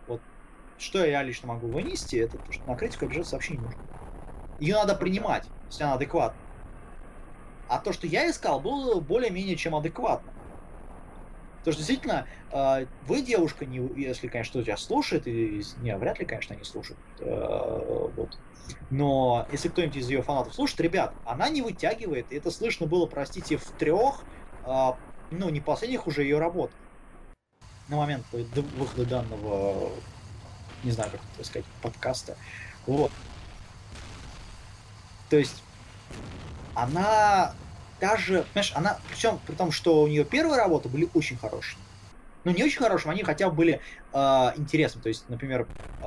[0.07, 0.21] Вот
[0.79, 3.81] что я лично могу вынести, это то, что на критику обижаться вообще не нужно.
[4.61, 6.41] Ее надо принимать, если она адекватна.
[7.69, 10.33] А то, что я искал, было более-менее чем адекватно.
[11.65, 16.27] Потому что действительно, э, вы, девушка, не, если, конечно, тебя слушает, и не, вряд ли,
[16.27, 16.99] конечно, они слушают.
[17.21, 18.39] Э, вот.
[18.91, 23.07] Но если кто-нибудь из ее фанатов слушает, ребят, она не вытягивает, и это слышно было,
[23.07, 24.25] простите, в трех,
[24.67, 24.93] э,
[25.31, 26.71] ну, не последних уже ее работ.
[27.89, 29.91] На момент выхода данного,
[30.83, 32.37] не знаю, как это сказать, подкаста.
[32.87, 33.11] Вот.
[35.35, 35.65] То есть,
[36.77, 37.55] она
[38.01, 41.77] даже, понимаешь, она, причем при том, что у нее первые работы были очень хорошие.
[42.45, 43.81] Ну, не очень хорошие, они хотя бы были
[44.13, 44.19] э,
[44.57, 45.03] интересны.
[45.03, 45.67] То есть, например,
[46.03, 46.07] э,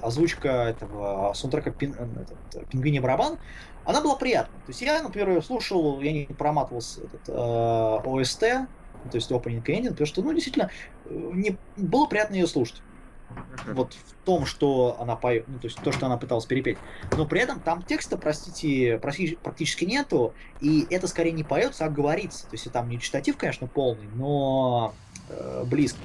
[0.00, 3.36] озвучка этого саундтрека пин, этот, «Пингвиний барабан»,
[3.84, 4.60] она была приятной.
[4.60, 8.68] То есть я, например, слушал, я не проматывал этот, э, ОСТ, то
[9.14, 10.70] есть opening и ending, потому что, ну, действительно,
[11.10, 12.80] не, было приятно ее слушать
[13.66, 16.78] вот в том, что она поет, ну, то есть то, что она пыталась перепеть.
[17.16, 22.44] Но при этом там текста, простите, практически нету, и это скорее не поется, а говорится.
[22.44, 24.94] То есть там не читатив, конечно, полный, но
[25.28, 25.98] э, близко.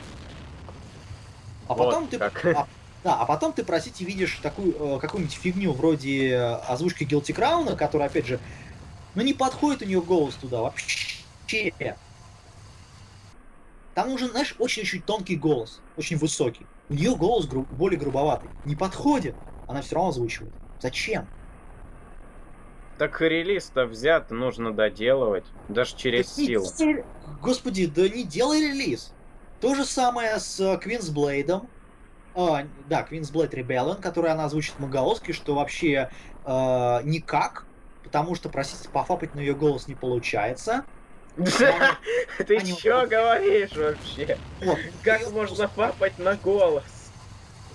[1.67, 2.17] А вот потом ты...
[2.55, 2.67] А,
[3.03, 6.36] да, а потом ты, простите, видишь такую э, какую-нибудь фигню вроде
[6.67, 8.39] озвучки Guilty Crown, которая, опять же,
[9.15, 11.23] ну не подходит у нее голос туда вообще.
[13.93, 16.65] Там нужен, знаешь, очень-очень тонкий голос, очень высокий.
[16.89, 18.49] У нее голос гру- более грубоватый.
[18.65, 19.35] Не подходит.
[19.67, 20.53] Она все равно озвучивает.
[20.79, 21.27] Зачем?
[22.97, 25.45] Так релиз-то взят, нужно доделывать.
[25.67, 26.65] Даже через да силу.
[26.79, 27.03] Не,
[27.41, 29.13] господи, да не делай релиз.
[29.59, 31.69] То же самое с Квинсблейдом.
[32.35, 36.09] А, да, Квинсблейд Rebellion, который она озвучит Магаоски, что вообще
[36.45, 37.65] э, никак,
[38.03, 40.85] потому что, простите, пофапать на ее голос не получается.
[41.38, 44.38] Ты чё говоришь вообще?
[45.03, 46.83] Как можно фапать на голос?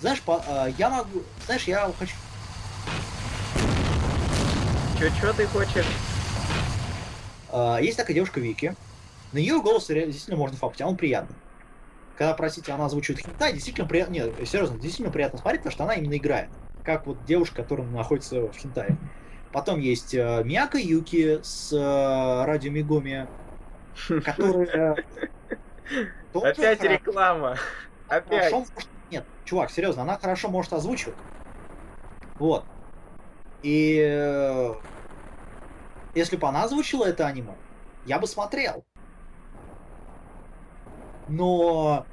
[0.01, 1.23] Знаешь, а, я могу...
[1.45, 2.13] Знаешь, я хочу...
[4.99, 5.85] Чё, чё ты хочешь?
[7.51, 8.75] А, есть такая девушка Вики.
[9.31, 11.35] На ее голос действительно можно фапать, а он приятный.
[12.17, 14.13] Когда, простите, она озвучивает хентай, действительно приятно...
[14.13, 16.49] Нет, серьезно, действительно приятно смотреть, потому что она именно играет.
[16.83, 18.97] Как вот девушка, которая находится в хентае.
[19.53, 23.27] Потом есть э, Мияка Юки с э, радио Мигоми
[24.25, 24.97] которая...
[26.33, 27.57] Опять реклама.
[28.07, 28.53] Опять.
[29.11, 31.17] Нет, чувак, серьезно, она хорошо может озвучивать.
[32.39, 32.65] Вот.
[33.61, 34.73] И э,
[36.15, 37.55] если бы она озвучила это аниме,
[38.05, 38.83] я бы смотрел.
[41.27, 42.05] Но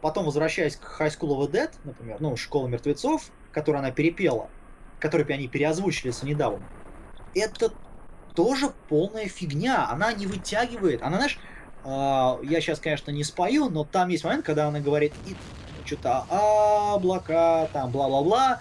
[0.00, 4.48] потом, возвращаясь к High School of the Dead, например, ну, Школа мертвецов, которую она перепела,
[4.98, 6.66] которую они переозвучили с недавно,
[7.34, 7.72] это
[8.34, 9.88] тоже полная фигня.
[9.88, 11.02] Она не вытягивает.
[11.02, 11.38] Она, знаешь,
[11.84, 15.36] э, я сейчас, конечно, не спою, но там есть момент, когда она говорит и
[15.84, 18.60] что-то облака, там, бла-бла-бла,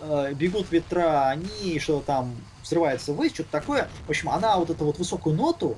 [0.00, 3.88] э, бегут ветра, они что-то там взрывается ввысь, что-то такое.
[4.06, 5.76] В общем, она вот эту вот высокую ноту,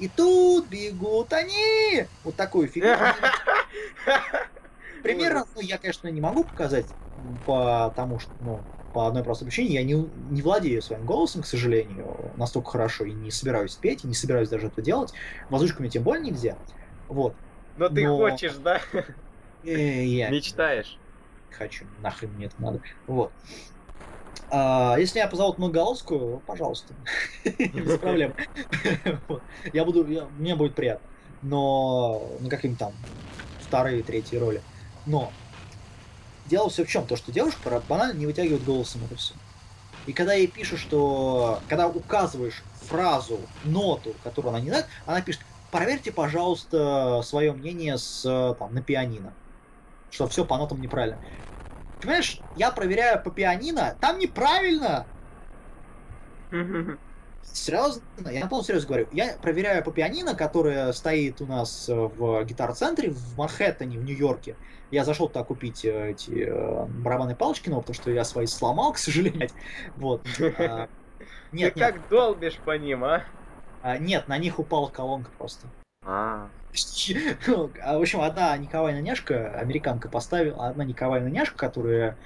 [0.00, 2.06] и тут бегут они!
[2.24, 2.96] Вот такую фигню.
[5.02, 6.86] Примерно, ну, я, конечно, не могу показать,
[7.46, 8.60] потому что, ну,
[8.92, 9.74] по одной простой причине.
[9.74, 14.08] Я не, не владею своим голосом, к сожалению, настолько хорошо, и не собираюсь петь, и
[14.08, 15.12] не собираюсь даже это делать.
[15.50, 16.56] Воздушками тем более нельзя.
[17.08, 17.34] Вот.
[17.76, 17.94] Но, Но...
[17.94, 18.80] ты хочешь, да?
[19.64, 20.30] Э, я...
[20.30, 20.98] Мечтаешь?
[21.50, 22.80] Хочу, нахрен мне это надо.
[23.06, 23.32] Вот.
[24.50, 26.94] А, если я позовут многоголосскую, пожалуйста.
[27.44, 28.34] Без проблем.
[29.72, 30.04] Я буду,
[30.38, 31.06] мне будет приятно.
[31.42, 32.92] Но на каким там
[33.60, 34.62] вторые, третьи роли.
[35.06, 35.32] Но
[36.48, 37.06] дело все в чем?
[37.06, 39.34] То, что девушка банально не вытягивает голосом это все.
[40.06, 41.60] И когда ей пишут, что...
[41.68, 48.22] Когда указываешь фразу, ноту, которую она не знает, она пишет, проверьте, пожалуйста, свое мнение с,
[48.58, 49.32] там, на пианино.
[50.10, 51.18] Что все по нотам неправильно.
[52.00, 55.06] Понимаешь, я проверяю по пианино, там неправильно!
[57.52, 58.02] Серьезно?
[58.30, 59.08] Я на полном серьезе говорю.
[59.12, 64.56] Я проверяю по пианино, которое стоит у нас в гитар-центре в Манхэттене, в Нью-Йорке.
[64.90, 68.92] Я зашел туда купить э, эти э, барабанные палочки, но потому что я свои сломал,
[68.94, 69.50] к сожалению.
[69.96, 70.26] Вот.
[70.58, 70.88] А,
[71.52, 73.24] нет, Ты как долбишь по ним, а?
[73.82, 73.98] а?
[73.98, 75.66] Нет, на них упала колонка просто.
[76.04, 76.48] А.
[77.46, 77.98] Ну, а.
[77.98, 82.16] В общем, одна Николаевна Няшка, американка поставила, одна Николаевна Няшка, которая,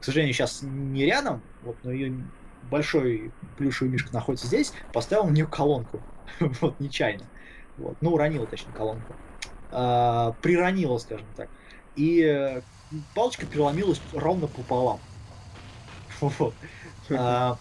[0.00, 2.24] к сожалению, сейчас не рядом, вот, но ее
[2.70, 6.00] большой плюшевый мишка находится здесь, поставил на нее колонку.
[6.40, 7.24] вот, нечаянно.
[7.76, 7.96] Вот.
[8.00, 9.14] Ну, уронила, точнее, колонку.
[9.70, 11.48] А, приронила, скажем так.
[11.96, 12.62] И э,
[13.14, 15.00] палочка переломилась ровно пополам.
[16.20, 16.54] Вот.
[17.10, 17.58] А,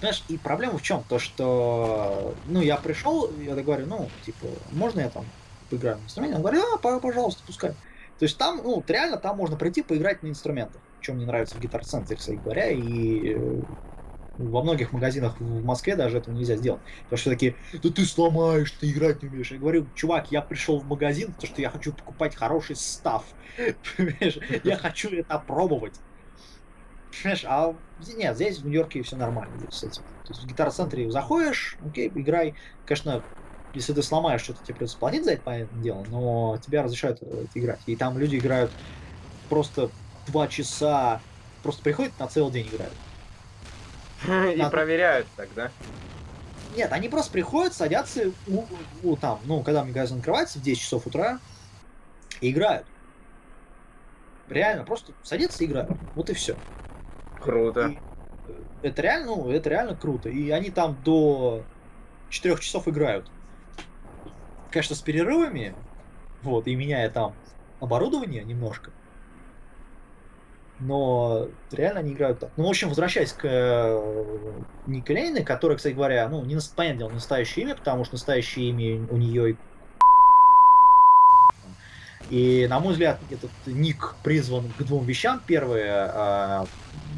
[0.00, 1.02] знаешь, и проблема в чем?
[1.04, 5.24] То, что, ну, я пришел, я говорю, ну, типа, можно я там
[5.68, 6.36] поиграю на инструменте?
[6.36, 7.70] Он говорит, а, пожалуйста, пускай.
[7.70, 11.60] То есть там, ну, реально там можно прийти поиграть на инструментах, что мне нравится в
[11.60, 13.62] гитар-центре, кстати говоря, и э,
[14.38, 16.80] во многих магазинах в Москве даже этого нельзя сделать.
[17.04, 19.50] Потому что такие, да ты сломаешь, ты играть не умеешь.
[19.50, 23.24] Я говорю, чувак, я пришел в магазин, потому что я хочу покупать хороший став.
[24.64, 25.94] Я хочу это опробовать.
[27.10, 27.74] Понимаешь, а
[28.16, 30.02] нет, здесь в Нью-Йорке все нормально здесь с этим.
[30.24, 32.54] То есть в гитар-центре заходишь, окей, играй.
[32.86, 33.22] Конечно,
[33.74, 37.80] если ты сломаешь что-то, тебе придется платить за это, дело, но тебя разрешают это играть.
[37.86, 38.70] И там люди играют
[39.48, 39.90] просто
[40.30, 41.20] два часа,
[41.62, 42.94] просто приходят на целый день играют.
[44.56, 45.70] И проверяют тогда.
[46.76, 48.64] Нет, они просто приходят, садятся, у,
[49.02, 51.40] у, там, ну, когда магазин открывается в 10 часов утра,
[52.40, 52.86] и играют.
[54.48, 55.90] Реально, просто садятся и играют.
[56.14, 56.56] Вот и все.
[57.40, 57.88] Круто.
[57.88, 57.98] И
[58.82, 60.28] это реально, ну, это реально круто.
[60.28, 61.64] И они там до
[62.30, 63.30] 4 часов играют.
[64.70, 65.74] Конечно, с перерывами,
[66.42, 67.34] вот, и меняя там
[67.80, 68.92] оборудование немножко
[70.80, 72.50] но реально они играют так.
[72.56, 74.24] Ну, в общем, возвращаясь к э,
[74.86, 79.06] Ник Лейне, которая, кстати говоря, ну, не, понятное дело, настоящее имя, потому что настоящее имя
[79.10, 79.56] у нее
[82.30, 85.42] и, на мой взгляд, этот ник призван к двум вещам.
[85.46, 86.66] Первое, э,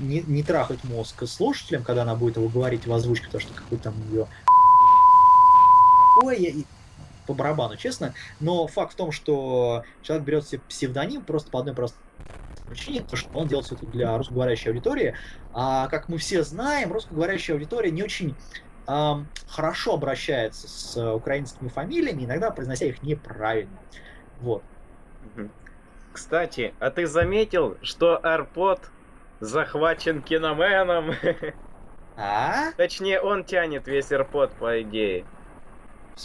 [0.01, 3.79] не, не трахать мозг слушателям, когда она будет его говорить в озвучке, потому что какой
[3.79, 4.27] там ее
[6.23, 6.67] Ой, и
[7.27, 8.15] по барабану, честно.
[8.41, 12.01] Но факт в том, что человек берет себе псевдоним просто по одной простой
[12.73, 15.15] причине, то, что он делает все это для русскоговорящей аудитории.
[15.53, 18.35] А как мы все знаем, русскоговорящая аудитория не очень
[18.87, 23.79] эм, хорошо обращается с украинскими фамилиями, иногда произнося их неправильно.
[24.41, 24.63] Вот.
[26.13, 28.91] Кстати, а ты заметил, что Арпод
[29.41, 31.15] захвачен киноменом?
[32.15, 32.73] А?
[32.77, 35.25] Точнее, он тянет весь AirPod, по идее.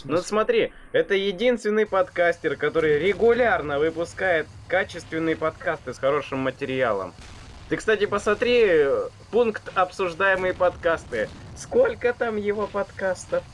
[0.04, 7.14] Ну смотри, это единственный подкастер, который регулярно выпускает качественные подкасты с хорошим материалом.
[7.68, 8.86] Ты, кстати, посмотри
[9.30, 11.28] пункт обсуждаемые подкасты.
[11.56, 13.44] Сколько там его подкастов?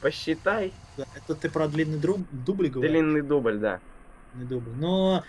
[0.00, 0.72] Посчитай.
[0.96, 2.90] Это ты про длинный дубль говоришь?
[2.90, 3.80] Длинный дубль, да.
[4.34, 4.70] Длинный дубль.
[4.76, 5.24] Но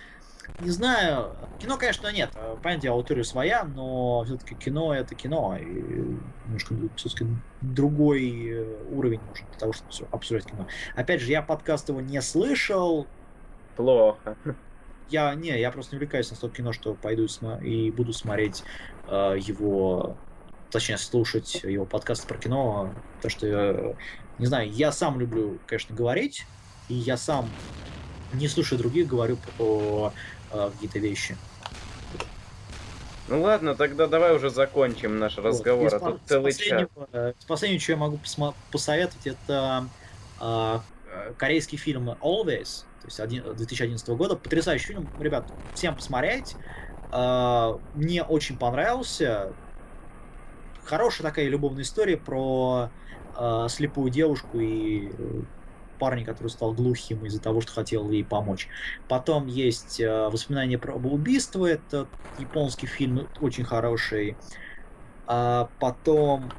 [0.59, 2.31] не знаю, кино, конечно, нет.
[2.61, 5.65] Понятие, аудитория своя, но все-таки кино это кино, и
[6.45, 7.25] немножко все-таки
[7.61, 10.67] другой э, уровень нужен для того, чтобы обсуждать кино.
[10.95, 13.07] Опять же, я подкаст его не слышал.
[13.75, 14.37] Плохо.
[15.09, 17.27] Я не, я просто не увлекаюсь на столько кино, что пойду
[17.61, 18.63] и буду смотреть
[19.07, 20.17] э, его,
[20.71, 23.93] точнее, слушать его подкаст про кино, потому что, э,
[24.39, 26.45] не знаю, я сам люблю, конечно, говорить,
[26.89, 27.49] и я сам
[28.33, 30.13] не слушая других, говорю про
[30.53, 31.37] э, какие-то вещи.
[33.29, 35.93] Ну ладно, тогда давай уже закончим наш разговор, вот.
[35.93, 36.89] а тут целый час.
[37.13, 38.19] Э, последнее, что я могу
[38.71, 39.87] посоветовать, это
[40.41, 40.79] э,
[41.37, 44.35] корейский фильм Always, то есть 2011 года.
[44.35, 46.55] Потрясающий фильм, ребят, всем посмотреть.
[47.11, 49.53] Э, мне очень понравился.
[50.83, 52.89] Хорошая такая любовная история про
[53.37, 55.09] э, слепую девушку и
[55.93, 58.67] парня, который стал глухим из-за того, что хотел ей помочь.
[59.07, 62.07] Потом есть э, воспоминания про убийство, это
[62.39, 64.35] японский фильм, очень хороший.
[65.27, 66.51] А потом...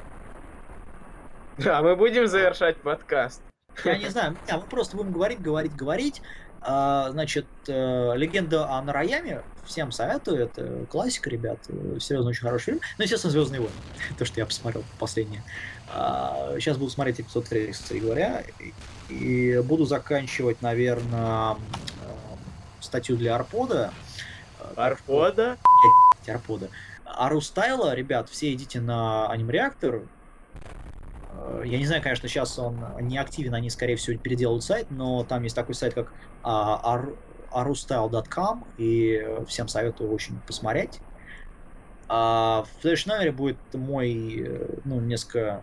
[1.59, 3.43] Да, мы будем завершать подкаст.
[3.85, 6.23] Я не знаю, мы просто будем говорить, говорить, говорить.
[6.67, 11.59] А, значит, э, «Легенда о Нараяме» всем советую, это классика, ребят,
[12.01, 12.81] серьезно очень хороший фильм.
[12.97, 13.75] Ну, естественно, «Звездные войны»,
[14.19, 15.43] то, что я посмотрел последнее.
[15.93, 18.45] А, сейчас буду смотреть эпизод 3, кстати говоря,
[19.11, 21.57] и буду заканчивать, наверное,
[22.81, 23.93] статью для Арпода.
[24.75, 25.59] Арпода?
[26.27, 26.71] Арпода.
[27.05, 30.14] Арустайла, ребят, все идите на анимреактор, Э,
[31.65, 35.43] я не знаю, конечно, сейчас он не активен, они, скорее всего, переделают сайт, но там
[35.43, 36.13] есть такой сайт, как
[36.43, 41.01] arustyle.com, и всем советую очень посмотреть.
[42.09, 45.63] А в следующем номере будет мой, э, ну, несколько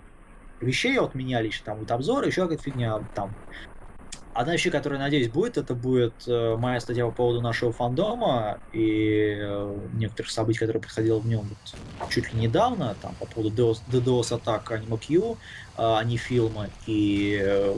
[0.60, 3.36] вещей от меня лично, там будет обзор, еще какая-то фигня, там
[4.42, 9.38] Одна вещь, которая, надеюсь, будет, это будет э, моя статья по поводу нашего фандома и
[9.40, 13.82] э, некоторых событий, которые происходило в нем вот, чуть ли недавно, там, по поводу DDoS,
[13.92, 15.38] DDoS атак AnimaQ,
[15.78, 17.76] э, Анифилма и, э,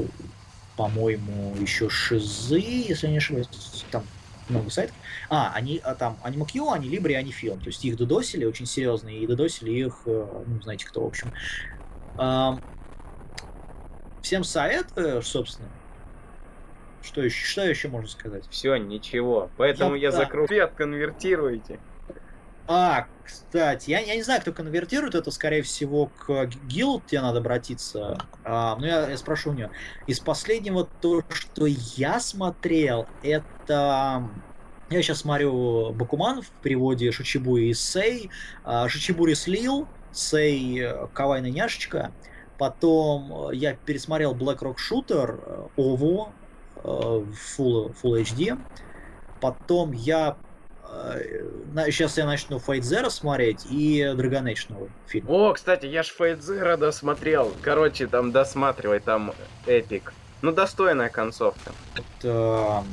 [0.78, 3.50] по-моему, еще Шизы, если не ошибаюсь,
[3.92, 4.06] там
[4.48, 4.96] много сайтов.
[5.30, 9.10] А, они а, там AnimaQ, они Libra и Анифилм, то есть их додосили очень серьезно,
[9.10, 11.34] и додосили их, ну, знаете кто, в общем.
[14.22, 15.68] всем советую, собственно.
[17.04, 18.46] Что еще, что еще можно сказать?
[18.50, 19.50] Все, ничего.
[19.58, 20.18] Поэтому я, я да.
[20.18, 20.48] закрыл.
[20.76, 21.80] конвертируйте.
[22.66, 27.40] А, кстати, я, я не знаю, кто конвертирует это, скорее всего, к Гилд тебе надо
[27.40, 28.18] обратиться.
[28.46, 29.70] А, ну, я, я спрошу у нее.
[30.08, 34.30] Из последнего, то, что я смотрел, это...
[34.90, 38.30] Я сейчас смотрю Бакуман в переводе Шучибури и Сей.
[38.64, 42.12] А, Шучибури слил, Сей э, Кавайна няшечка.
[42.58, 46.32] Потом э, я пересмотрел Black Rock Shooter, ОВО,
[46.84, 48.60] э, Full, Full HD.
[49.42, 50.38] Потом я
[51.88, 55.28] Сейчас я начну Fate Zero смотреть и Dragon Age новый фильм.
[55.28, 57.52] О, кстати, я ж Fate Zero досмотрел.
[57.64, 59.34] Короче, там досматривай, там
[59.66, 60.14] эпик.
[60.44, 61.72] Ну, достойная концовка.
[61.96, 62.84] Это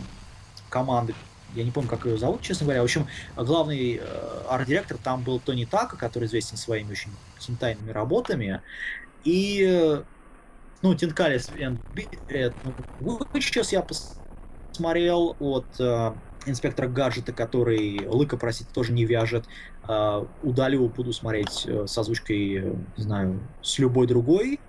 [0.71, 1.13] команда
[1.55, 2.81] я не помню, как ее зовут, честно говоря.
[2.81, 7.11] В общем, главный э, арт-директор там был Тони Така, который известен своими очень
[7.41, 8.61] хентайными работами.
[9.25, 10.01] И,
[10.83, 11.51] ну, Тинкалис
[13.01, 16.13] ну, сейчас я посмотрел от э,
[16.47, 19.47] инспектора гаджета, который лыка просит, тоже не вяжет.
[19.89, 24.61] Э, удалю, буду смотреть э, с озвучкой, э, не знаю, с любой другой.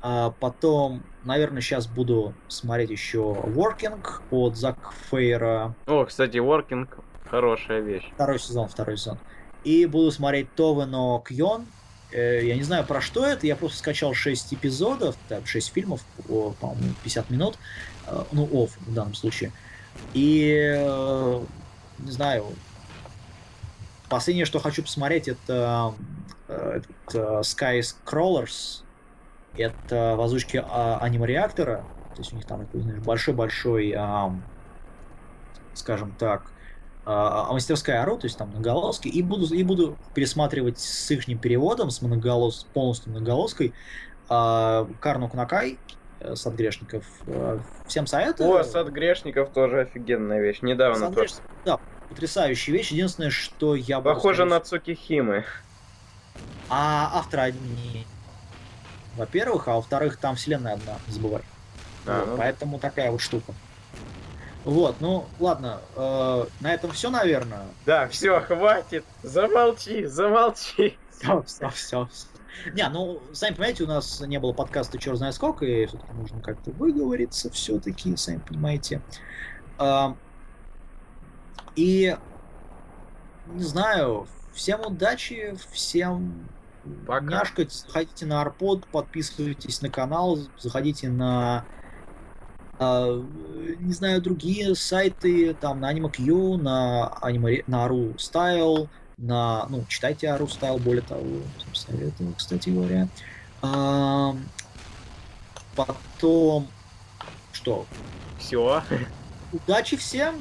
[0.00, 5.74] А потом, наверное, сейчас буду смотреть еще Working от Зак Фейра.
[5.86, 6.88] О, кстати, Working
[7.28, 8.08] хорошая вещь.
[8.14, 9.18] Второй сезон, второй сезон.
[9.64, 11.66] И буду смотреть Товено Кьон.
[12.10, 13.46] Я не знаю, про что это.
[13.46, 17.58] Я просто скачал 6 эпизодов, так, 6 фильмов, по-моему, 50 минут.
[18.32, 19.52] Ну, оф в данном случае.
[20.14, 21.44] И, э,
[21.98, 22.46] не знаю,
[24.08, 25.94] последнее, что хочу посмотреть, это,
[26.46, 28.82] это Sky Crawlers.
[29.56, 31.84] Это в озвучке а, аниме-реактора.
[32.14, 32.66] То есть у них там
[33.04, 33.96] большой-большой,
[35.74, 36.50] скажем так,
[37.08, 41.90] а, мастерская ору, то есть там многоголоски, и буду, и буду пересматривать с их переводом,
[41.90, 43.72] с многоголос, полностью многоголоской,
[44.28, 45.78] а, Карну Кнакай,
[46.20, 47.04] Э, сад грешников.
[47.26, 48.50] Э, всем советую.
[48.50, 50.58] О, сад грешников тоже офигенная вещь.
[50.62, 51.34] Недавно сад тоже.
[51.64, 51.78] Да,
[52.08, 52.90] потрясающая вещь.
[52.90, 54.50] Единственное, что я Похоже сказать...
[54.50, 55.44] на Цукихимы.
[56.68, 58.06] А авторы одни.
[59.16, 61.42] Во-первых, а во-вторых, там вселенная одна, не забывай.
[62.06, 62.36] А, ну...
[62.36, 63.54] Поэтому такая вот штука.
[64.68, 67.64] Вот, ну ладно, э, на этом все, наверное.
[67.86, 69.02] Да, все, хватит.
[69.22, 70.98] Замолчи, замолчи.
[71.10, 72.08] Все, все, все.
[72.74, 76.42] Не, ну, сами понимаете, у нас не было подкаста черт знает сколько, и все-таки нужно
[76.42, 79.00] как-то выговориться все-таки, сами понимаете.
[81.74, 82.14] И,
[83.46, 86.46] не знаю, всем удачи, всем
[87.06, 87.24] Пока.
[87.24, 91.64] няшкать, заходите на Арпод, подписывайтесь на канал, заходите на
[92.78, 100.28] не знаю, другие сайты, там на AnimeQ, на, Anime, на Aru Style, на, ну, читайте
[100.28, 101.24] Ару Стайл, более того,
[101.74, 103.08] советую, кстати говоря.
[103.62, 104.34] А,
[105.74, 106.68] потом,
[107.52, 107.84] что?
[108.38, 108.82] Все.
[109.52, 110.36] Удачи всем,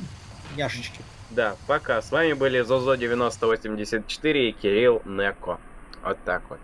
[0.56, 1.02] няшечки.
[1.32, 2.02] Да, пока.
[2.02, 5.60] С вами были Зозо9084 и Кирилл Неко.
[6.04, 6.60] Вот так вот.